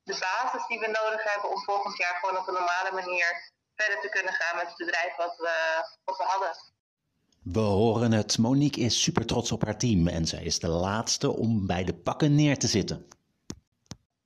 de 0.02 0.18
basis 0.18 0.66
die 0.66 0.78
we 0.78 0.86
nodig 0.86 1.22
hebben 1.32 1.50
om 1.50 1.64
volgend 1.64 1.96
jaar 1.96 2.16
gewoon 2.20 2.36
op 2.40 2.48
een 2.48 2.54
normale 2.54 2.92
manier 2.92 3.52
verder 3.74 4.00
te 4.00 4.08
kunnen 4.08 4.32
gaan 4.32 4.56
met 4.56 4.66
het 4.66 4.76
bedrijf 4.76 5.16
wat 5.16 5.36
we, 5.36 5.84
wat 6.04 6.16
we 6.16 6.24
hadden. 6.24 6.56
We 7.42 7.60
horen 7.60 8.12
het. 8.12 8.38
Monique 8.38 8.80
is 8.80 9.02
super 9.02 9.26
trots 9.26 9.52
op 9.52 9.64
haar 9.64 9.78
team 9.78 10.08
en 10.08 10.26
zij 10.26 10.42
is 10.42 10.58
de 10.58 10.68
laatste 10.68 11.36
om 11.36 11.66
bij 11.66 11.84
de 11.84 11.94
pakken 11.94 12.34
neer 12.34 12.58
te 12.58 12.66
zitten. 12.66 13.08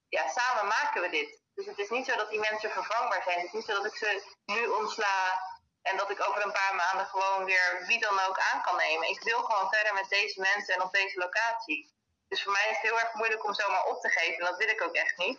Ja, 0.09 0.29
samen 0.29 0.67
maken 0.67 1.03
we 1.03 1.11
dit. 1.11 1.42
Dus 1.62 1.77
het 1.77 1.85
is 1.85 1.96
niet 1.96 2.07
zo 2.07 2.16
dat 2.16 2.31
die 2.31 2.40
mensen 2.40 2.70
vervangbaar 2.70 3.22
zijn. 3.22 3.37
Het 3.37 3.46
is 3.46 3.53
niet 3.53 3.64
zo 3.64 3.72
dat 3.72 3.87
ik 3.87 3.96
ze 3.96 4.22
nu 4.44 4.66
ontsla 4.66 5.42
en 5.83 5.96
dat 5.96 6.11
ik 6.11 6.29
over 6.29 6.44
een 6.44 6.53
paar 6.53 6.75
maanden 6.75 7.07
gewoon 7.07 7.44
weer 7.44 7.85
wie 7.87 8.01
dan 8.01 8.20
ook 8.20 8.38
aan 8.38 8.62
kan 8.62 8.77
nemen. 8.77 9.09
Ik 9.09 9.22
wil 9.22 9.42
gewoon 9.42 9.72
verder 9.72 9.94
met 9.94 10.09
deze 10.09 10.40
mensen 10.40 10.75
en 10.75 10.83
op 10.83 10.92
deze 10.92 11.18
locatie. 11.18 11.94
Dus 12.29 12.42
voor 12.42 12.53
mij 12.53 12.68
is 12.70 12.77
het 12.77 12.90
heel 12.90 13.01
erg 13.01 13.14
moeilijk 13.14 13.44
om 13.44 13.55
zomaar 13.55 13.85
op 13.85 14.01
te 14.01 14.09
geven. 14.09 14.38
En 14.38 14.44
dat 14.44 14.57
wil 14.57 14.68
ik 14.68 14.83
ook 14.83 14.94
echt 14.94 15.16
niet. 15.16 15.38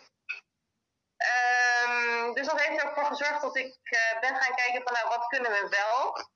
Um, 1.86 2.34
dus 2.34 2.46
dat 2.46 2.60
heeft 2.60 2.80
er 2.80 2.88
ook 2.88 2.94
voor 2.94 3.04
gezorgd 3.04 3.40
dat 3.40 3.56
ik 3.56 3.78
uh, 3.82 4.20
ben 4.20 4.36
gaan 4.36 4.54
kijken 4.54 4.82
van 4.82 4.92
nou, 4.92 5.08
wat 5.08 5.26
kunnen 5.26 5.50
we 5.50 5.68
wel. 5.68 6.26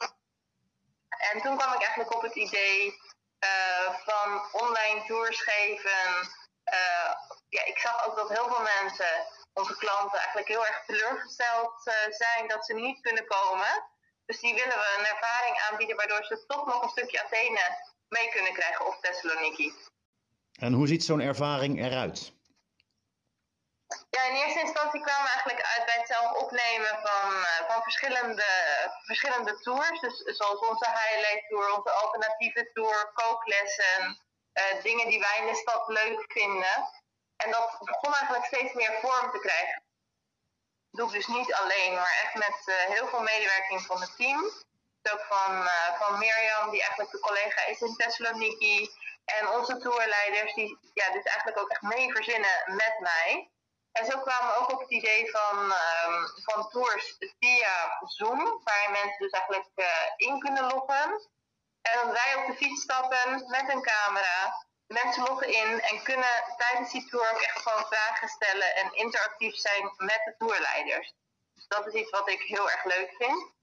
En 1.08 1.40
toen 1.40 1.56
kwam 1.56 1.72
ik 1.72 1.82
eigenlijk 1.82 2.14
op 2.14 2.22
het 2.22 2.34
idee 2.34 3.00
uh, 3.44 3.94
van 4.04 4.48
online 4.52 5.04
tours 5.06 5.40
geven. 5.40 6.30
Uh, 6.64 7.14
ja, 7.48 7.64
ik 7.64 7.78
zag 7.78 8.06
ook 8.06 8.16
dat 8.16 8.28
heel 8.28 8.48
veel 8.48 8.62
mensen, 8.62 9.26
onze 9.52 9.76
klanten, 9.76 10.18
eigenlijk 10.18 10.48
heel 10.48 10.66
erg 10.66 10.84
teleurgesteld 10.86 11.82
zijn 12.08 12.48
dat 12.48 12.64
ze 12.64 12.74
niet 12.74 13.00
kunnen 13.00 13.26
komen. 13.26 13.84
Dus 14.26 14.40
die 14.40 14.54
willen 14.54 14.78
we 14.78 14.94
een 14.98 15.06
ervaring 15.06 15.60
aanbieden 15.70 15.96
waardoor 15.96 16.24
ze 16.24 16.46
toch 16.46 16.66
nog 16.66 16.82
een 16.82 16.88
stukje 16.88 17.24
Athene 17.24 17.60
mee 18.08 18.28
kunnen 18.30 18.52
krijgen 18.52 18.86
of 18.86 19.00
Thessaloniki. 19.00 19.72
En 20.60 20.72
hoe 20.72 20.86
ziet 20.86 21.04
zo'n 21.04 21.20
ervaring 21.20 21.84
eruit? 21.84 22.32
Ja, 24.10 24.22
in 24.24 24.34
eerste 24.34 24.60
instantie 24.60 25.00
kwamen 25.00 25.24
we 25.24 25.30
eigenlijk 25.30 25.62
uit 25.66 25.84
bij 25.86 25.98
het 25.98 26.06
zelf 26.06 26.32
opnemen 26.32 26.94
van, 27.06 27.32
uh, 27.32 27.70
van 27.70 27.82
verschillende, 27.82 28.44
verschillende 29.04 29.58
tours. 29.58 30.00
Dus 30.00 30.16
zoals 30.38 30.60
onze 30.60 30.86
highlight 30.98 31.48
tour, 31.48 31.76
onze 31.76 31.90
alternatieve 31.90 32.70
tour, 32.72 33.10
kooklessen, 33.14 34.18
uh, 34.52 34.82
dingen 34.82 35.08
die 35.08 35.20
wij 35.20 35.38
in 35.40 35.46
de 35.46 35.54
stad 35.54 35.88
leuk 35.88 36.24
vinden. 36.28 36.74
En 37.44 37.50
dat 37.50 37.78
begon 37.80 38.14
eigenlijk 38.14 38.44
steeds 38.44 38.72
meer 38.72 38.98
vorm 39.00 39.30
te 39.30 39.38
krijgen. 39.38 39.82
Dat 40.90 41.00
doe 41.00 41.06
ik 41.08 41.14
dus 41.14 41.26
niet 41.36 41.54
alleen, 41.54 41.92
maar 41.94 42.18
echt 42.24 42.34
met 42.34 42.58
uh, 42.66 42.74
heel 42.74 43.06
veel 43.06 43.20
medewerking 43.20 43.82
van 43.82 44.00
het 44.00 44.16
team. 44.16 44.40
Dus 45.02 45.12
ook 45.12 45.24
van, 45.28 45.68
van 45.98 46.18
Mirjam, 46.18 46.70
die 46.70 46.80
eigenlijk 46.80 47.10
de 47.10 47.20
collega 47.20 47.66
is 47.66 47.80
in 47.80 47.96
Thessaloniki. 47.96 48.90
En 49.24 49.48
onze 49.48 49.78
tourleiders, 49.78 50.54
die 50.54 50.78
ja, 50.94 51.10
dus 51.10 51.24
eigenlijk 51.24 51.58
ook 51.58 51.70
echt 51.70 51.82
mee 51.82 52.12
verzinnen 52.12 52.62
met 52.66 52.94
mij. 52.98 53.50
En 53.92 54.06
zo 54.06 54.18
kwamen 54.18 54.48
we 54.48 54.60
ook 54.60 54.72
op 54.72 54.80
het 54.80 54.90
idee 54.90 55.30
van, 55.30 55.58
um, 55.58 56.28
van 56.44 56.68
tours 56.68 57.16
via 57.38 57.98
Zoom, 58.04 58.60
waar 58.64 58.90
mensen 58.90 59.18
dus 59.18 59.30
eigenlijk 59.30 59.70
uh, 59.74 59.86
in 60.16 60.38
kunnen 60.38 60.64
loggen. 60.64 61.28
En 61.82 61.98
dan 62.02 62.12
wij 62.12 62.34
op 62.34 62.46
de 62.46 62.56
fiets 62.56 62.82
stappen 62.82 63.44
met 63.46 63.68
een 63.68 63.82
camera, 63.82 64.66
mensen 64.88 65.22
loggen 65.22 65.48
in 65.48 65.80
en 65.80 66.02
kunnen 66.02 66.54
tijdens 66.56 66.92
die 66.92 67.08
tour 67.08 67.30
ook 67.30 67.40
echt 67.40 67.58
gewoon 67.58 67.86
vragen 67.86 68.28
stellen 68.28 68.74
en 68.76 68.94
interactief 68.94 69.54
zijn 69.56 69.82
met 69.96 70.20
de 70.24 70.34
tourleiders. 70.38 71.14
Dus 71.54 71.66
dat 71.66 71.86
is 71.86 71.92
iets 71.92 72.10
wat 72.10 72.28
ik 72.28 72.42
heel 72.42 72.70
erg 72.70 72.84
leuk 72.84 73.14
vind. 73.18 73.56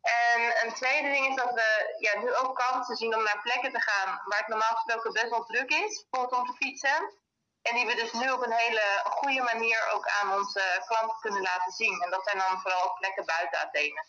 En 0.00 0.66
een 0.66 0.74
tweede 0.74 1.10
ding 1.10 1.26
is 1.28 1.36
dat 1.36 1.52
we 1.54 1.96
ja, 1.98 2.20
nu 2.20 2.34
ook 2.34 2.56
kansen 2.56 2.96
zien 2.96 3.16
om 3.16 3.22
naar 3.22 3.40
plekken 3.42 3.72
te 3.72 3.80
gaan 3.80 4.20
waar 4.24 4.38
het 4.38 4.48
normaal 4.48 4.74
gesproken 4.74 5.12
best 5.12 5.28
wel 5.28 5.44
druk 5.44 5.70
is, 5.70 6.06
bijvoorbeeld 6.10 6.40
om 6.40 6.46
te 6.46 6.56
fietsen. 6.56 7.18
En 7.62 7.74
die 7.74 7.86
we 7.86 7.94
dus 7.94 8.12
nu 8.12 8.30
op 8.30 8.42
een 8.42 8.52
hele 8.52 8.82
goede 9.04 9.42
manier 9.42 9.90
ook 9.94 10.06
aan 10.06 10.38
onze 10.38 10.82
klanten 10.86 11.18
kunnen 11.20 11.42
laten 11.42 11.72
zien. 11.72 12.02
En 12.02 12.10
dat 12.10 12.24
zijn 12.24 12.38
dan 12.38 12.60
vooral 12.60 12.94
plekken 12.98 13.24
buiten 13.24 13.58
Athene. 13.58 14.08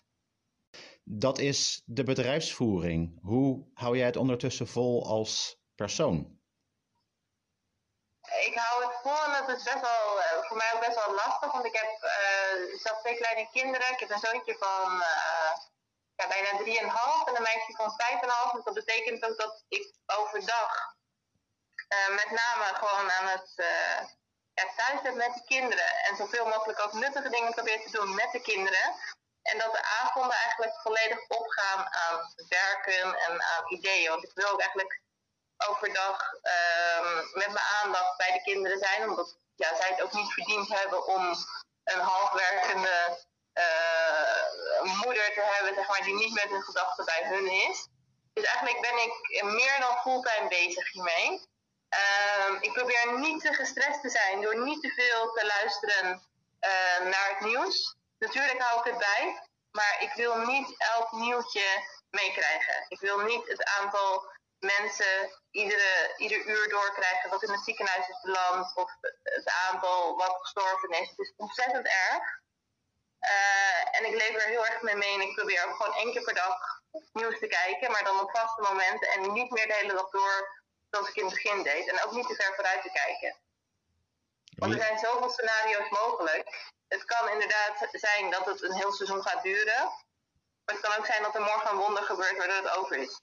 Dat 1.03 1.39
is 1.39 1.81
de 1.85 2.03
bedrijfsvoering. 2.03 3.19
Hoe 3.21 3.67
hou 3.73 3.97
jij 3.97 4.05
het 4.05 4.15
ondertussen 4.15 4.67
vol 4.67 5.05
als 5.07 5.57
persoon? 5.75 6.40
Ik 8.39 8.57
hou 8.57 8.83
het 8.85 8.95
vol 9.01 9.23
en 9.23 9.31
dat 9.31 9.57
is 9.57 9.63
best 9.63 9.81
wel, 9.81 10.21
eh, 10.21 10.43
voor 10.47 10.57
mij 10.57 10.73
ook 10.73 10.85
best 10.85 11.05
wel 11.05 11.13
lastig. 11.13 11.51
Want 11.51 11.65
ik 11.65 11.75
heb 11.75 12.03
uh, 12.03 12.79
zelf 12.79 12.99
twee 12.99 13.17
kleine 13.17 13.49
kinderen. 13.51 13.91
Ik 13.91 13.99
heb 13.99 14.09
een 14.09 14.19
zoontje 14.19 14.55
van 14.59 14.93
uh, 14.93 15.51
ja, 16.15 16.27
bijna 16.27 16.49
3,5 16.57 17.27
en 17.27 17.35
een 17.35 17.41
meisje 17.41 17.73
van 17.75 17.99
5,5. 18.49 18.51
Dus 18.51 18.63
dat 18.63 18.73
betekent 18.73 19.25
ook 19.25 19.37
dat 19.37 19.63
ik 19.67 19.93
overdag 20.05 20.95
met 22.09 22.29
name 22.29 22.63
gewoon 22.63 23.11
aan 23.11 23.27
het 23.27 23.53
ja, 24.53 24.65
thuis 24.75 25.01
ben 25.01 25.17
met 25.17 25.33
de 25.33 25.43
kinderen. 25.45 25.95
En 25.95 26.15
zoveel 26.15 26.45
mogelijk 26.45 26.79
ook 26.79 26.93
nuttige 26.93 27.29
dingen 27.29 27.53
probeer 27.53 27.81
te 27.81 27.91
doen 27.91 28.15
met 28.15 28.31
de 28.31 28.41
kinderen. 28.41 28.95
En 29.41 29.57
dat 29.57 29.71
de 29.73 29.83
avonden 29.83 30.37
eigenlijk 30.37 30.81
volledig 30.81 31.27
opgaan 31.27 31.93
aan 31.93 32.33
werken 32.49 33.15
en 33.15 33.43
aan 33.43 33.71
ideeën. 33.71 34.09
Want 34.09 34.23
ik 34.23 34.31
wil 34.33 34.51
ook 34.51 34.59
eigenlijk 34.59 35.01
overdag 35.69 36.33
uh, 36.43 37.15
met 37.33 37.47
mijn 37.47 37.65
aandacht 37.83 38.17
bij 38.17 38.31
de 38.31 38.41
kinderen 38.41 38.79
zijn. 38.79 39.09
Omdat 39.09 39.37
ja, 39.55 39.75
zij 39.75 39.89
het 39.89 40.01
ook 40.01 40.13
niet 40.13 40.33
verdiend 40.33 40.67
hebben 40.67 41.05
om 41.05 41.35
een 41.83 41.99
halfwerkende 41.99 43.19
uh, 43.53 44.93
moeder 45.03 45.33
te 45.33 45.41
hebben, 45.41 45.75
zeg 45.75 45.87
maar, 45.87 46.01
die 46.01 46.15
niet 46.15 46.33
met 46.33 46.49
hun 46.49 46.63
gedachten 46.63 47.05
bij 47.05 47.21
hun 47.23 47.51
is. 47.69 47.87
Dus 48.33 48.43
eigenlijk 48.43 48.81
ben 48.81 48.97
ik 49.03 49.43
meer 49.43 49.79
dan 49.79 49.97
fulltime 50.01 50.47
bezig 50.47 50.91
hiermee. 50.91 51.49
Ehm, 51.89 52.55
ik 52.59 52.73
probeer 52.73 53.19
niet 53.19 53.41
te 53.41 53.53
gestrest 53.53 54.01
te 54.01 54.09
zijn 54.09 54.41
door 54.41 54.63
niet 54.63 54.81
te 54.81 54.89
veel 54.89 55.31
te 55.31 55.45
luisteren 55.45 56.07
uh, 56.61 57.09
naar 57.11 57.29
het 57.29 57.39
nieuws. 57.39 57.95
Natuurlijk 58.19 58.61
hou 58.61 58.79
ik 58.79 58.85
het 58.85 58.97
bij, 58.97 59.49
maar 59.71 59.97
ik 59.99 60.13
wil 60.13 60.37
niet 60.37 60.75
elk 60.77 61.11
nieuwtje 61.11 61.65
meekrijgen. 62.09 62.85
Ik 62.87 62.99
wil 62.99 63.19
niet 63.19 63.47
het 63.47 63.63
aantal 63.63 64.31
mensen 64.61 65.41
iedere, 65.51 66.13
ieder 66.17 66.45
uur 66.45 66.69
doorkrijgen 66.69 67.29
wat 67.29 67.43
in 67.43 67.51
het 67.51 67.63
ziekenhuis 67.63 68.07
is 68.07 68.21
beland 68.21 68.75
of 68.75 68.91
het 69.23 69.49
aantal 69.69 70.17
wat 70.17 70.37
gestorven 70.39 70.89
is. 70.89 71.09
Het 71.09 71.19
is 71.19 71.33
ontzettend 71.37 71.85
erg. 71.85 72.39
Uh, 73.21 73.97
en 73.97 74.05
ik 74.05 74.15
leef 74.15 74.35
er 74.35 74.49
heel 74.49 74.65
erg 74.65 74.81
mee 74.81 74.95
mee 74.95 75.13
en 75.13 75.21
ik 75.21 75.35
probeer 75.35 75.65
ook 75.65 75.75
gewoon 75.75 75.95
één 75.95 76.11
keer 76.11 76.23
per 76.23 76.33
dag 76.33 76.81
nieuws 77.13 77.39
te 77.39 77.47
kijken, 77.47 77.91
maar 77.91 78.03
dan 78.03 78.19
op 78.19 78.31
vaste 78.31 78.61
momenten 78.61 79.07
en 79.09 79.33
niet 79.33 79.51
meer 79.51 79.67
de 79.67 79.73
hele 79.73 79.93
dag 79.93 80.09
door 80.09 80.61
zoals 80.89 81.09
ik 81.09 81.15
in 81.15 81.25
het 81.25 81.33
begin 81.33 81.63
deed. 81.63 81.87
En 81.87 82.03
ook 82.03 82.11
niet 82.11 82.27
te 82.27 82.35
ver 82.35 82.55
vooruit 82.55 82.81
te 82.81 82.91
kijken. 82.91 83.35
Want 84.55 84.73
er 84.73 84.79
zijn 84.79 84.99
zoveel 84.99 85.29
scenario's 85.29 85.89
mogelijk. 85.89 86.71
Het 86.87 87.05
kan 87.05 87.29
inderdaad 87.29 87.87
zijn 87.91 88.29
dat 88.31 88.45
het 88.45 88.61
een 88.61 88.73
heel 88.73 88.91
seizoen 88.91 89.21
gaat 89.21 89.43
duren. 89.43 89.81
Maar 90.65 90.75
het 90.75 90.79
kan 90.79 90.97
ook 90.97 91.05
zijn 91.05 91.23
dat 91.23 91.35
er 91.35 91.41
morgen 91.41 91.71
een 91.71 91.77
wonder 91.77 92.03
gebeurt 92.03 92.37
waardoor 92.37 92.55
het 92.55 92.77
over 92.77 92.97
is. 92.97 93.21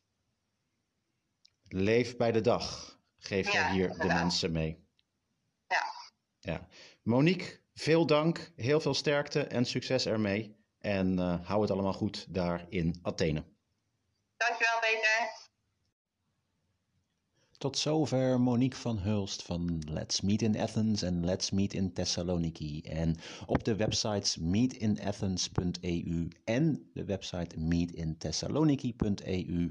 Leef 1.68 2.16
bij 2.16 2.32
de 2.32 2.40
dag, 2.40 2.98
geef 3.18 3.52
je 3.52 3.68
hier 3.70 3.98
de 3.98 4.06
mensen 4.06 4.52
mee. 4.52 4.84
Ja. 5.68 5.82
ja. 6.40 6.68
Monique, 7.02 7.60
veel 7.74 8.06
dank, 8.06 8.52
heel 8.56 8.80
veel 8.80 8.94
sterkte 8.94 9.42
en 9.42 9.64
succes 9.64 10.06
ermee. 10.06 10.56
En 10.78 11.18
uh, 11.18 11.46
hou 11.46 11.60
het 11.60 11.70
allemaal 11.70 11.92
goed 11.92 12.26
daar 12.28 12.66
in 12.68 12.98
Athene. 13.02 13.44
Dankjewel, 14.36 14.78
Peter. 14.80 15.46
Tot 17.58 17.78
zover 17.78 18.40
Monique 18.40 18.78
van 18.78 18.98
Hulst 18.98 19.42
van 19.42 19.82
Let's 19.86 20.20
Meet 20.20 20.42
in 20.42 20.58
Athens 20.58 21.02
en 21.02 21.24
Let's 21.24 21.50
Meet 21.50 21.74
in 21.74 21.92
Thessaloniki. 21.92 22.80
En 22.80 23.16
op 23.46 23.64
de 23.64 23.76
websites 23.76 24.36
meetinathens.eu 24.36 26.28
en 26.44 26.90
de 26.92 27.04
website 27.04 27.60
meetintessaloniki.eu 27.60 29.70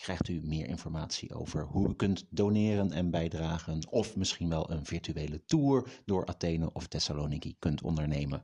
krijgt 0.00 0.28
u 0.28 0.40
meer 0.44 0.66
informatie 0.66 1.34
over 1.34 1.64
hoe 1.64 1.88
u 1.88 1.94
kunt 1.94 2.24
doneren 2.30 2.92
en 2.92 3.10
bijdragen. 3.10 3.90
Of 3.90 4.16
misschien 4.16 4.48
wel 4.48 4.70
een 4.70 4.84
virtuele 4.84 5.44
tour 5.44 6.02
door 6.04 6.26
Athene 6.26 6.72
of 6.72 6.86
Thessaloniki 6.86 7.56
kunt 7.58 7.82
ondernemen. 7.82 8.42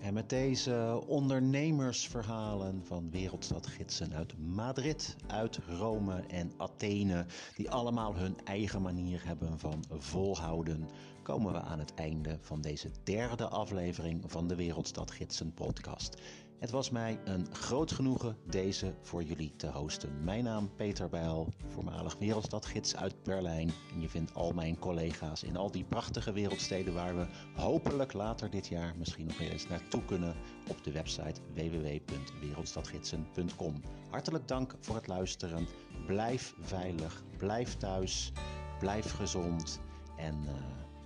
En 0.00 0.14
met 0.14 0.28
deze 0.28 1.02
ondernemersverhalen 1.06 2.84
van 2.84 3.10
wereldstadgidsen 3.10 4.14
uit 4.14 4.38
Madrid, 4.38 5.16
uit 5.26 5.56
Rome 5.56 6.20
en 6.20 6.52
Athene, 6.56 7.26
die 7.56 7.70
allemaal 7.70 8.16
hun 8.16 8.36
eigen 8.44 8.82
manier 8.82 9.26
hebben 9.26 9.58
van 9.58 9.84
volhouden, 9.88 10.88
komen 11.22 11.52
we 11.52 11.60
aan 11.60 11.78
het 11.78 11.94
einde 11.94 12.38
van 12.40 12.60
deze 12.60 12.90
derde 13.04 13.48
aflevering 13.48 14.24
van 14.26 14.48
de 14.48 14.54
Wereldstadgidsen 14.54 15.54
podcast. 15.54 16.16
Het 16.58 16.70
was 16.70 16.90
mij 16.90 17.20
een 17.24 17.54
groot 17.54 17.92
genoegen 17.92 18.36
deze 18.46 18.94
voor 19.02 19.22
jullie 19.22 19.56
te 19.56 19.66
hosten. 19.66 20.24
Mijn 20.24 20.44
naam 20.44 20.70
Peter 20.76 21.08
Bijl, 21.08 21.52
voormalig 21.66 22.16
wereldstadgids 22.18 22.96
uit 22.96 23.22
Berlijn. 23.22 23.72
En 23.92 24.00
je 24.00 24.08
vindt 24.08 24.34
al 24.34 24.52
mijn 24.52 24.78
collega's 24.78 25.42
in 25.42 25.56
al 25.56 25.70
die 25.70 25.84
prachtige 25.84 26.32
wereldsteden 26.32 26.94
waar 26.94 27.16
we 27.16 27.26
hopelijk 27.54 28.12
later 28.12 28.50
dit 28.50 28.66
jaar 28.66 28.94
misschien 28.96 29.26
nog 29.26 29.40
eens 29.40 29.68
naartoe 29.68 30.04
kunnen 30.04 30.34
op 30.68 30.84
de 30.84 30.92
website 30.92 31.40
www.wereldstadgidsen.com. 31.54 33.82
Hartelijk 34.10 34.48
dank 34.48 34.74
voor 34.80 34.94
het 34.94 35.06
luisteren. 35.06 35.66
Blijf 36.06 36.54
veilig, 36.60 37.22
blijf 37.36 37.76
thuis, 37.76 38.32
blijf 38.78 39.12
gezond 39.12 39.80
en 40.16 40.34
uh, 40.44 40.50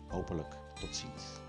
hopelijk 0.09 0.57
tot 0.81 0.97
ziens. 0.97 1.41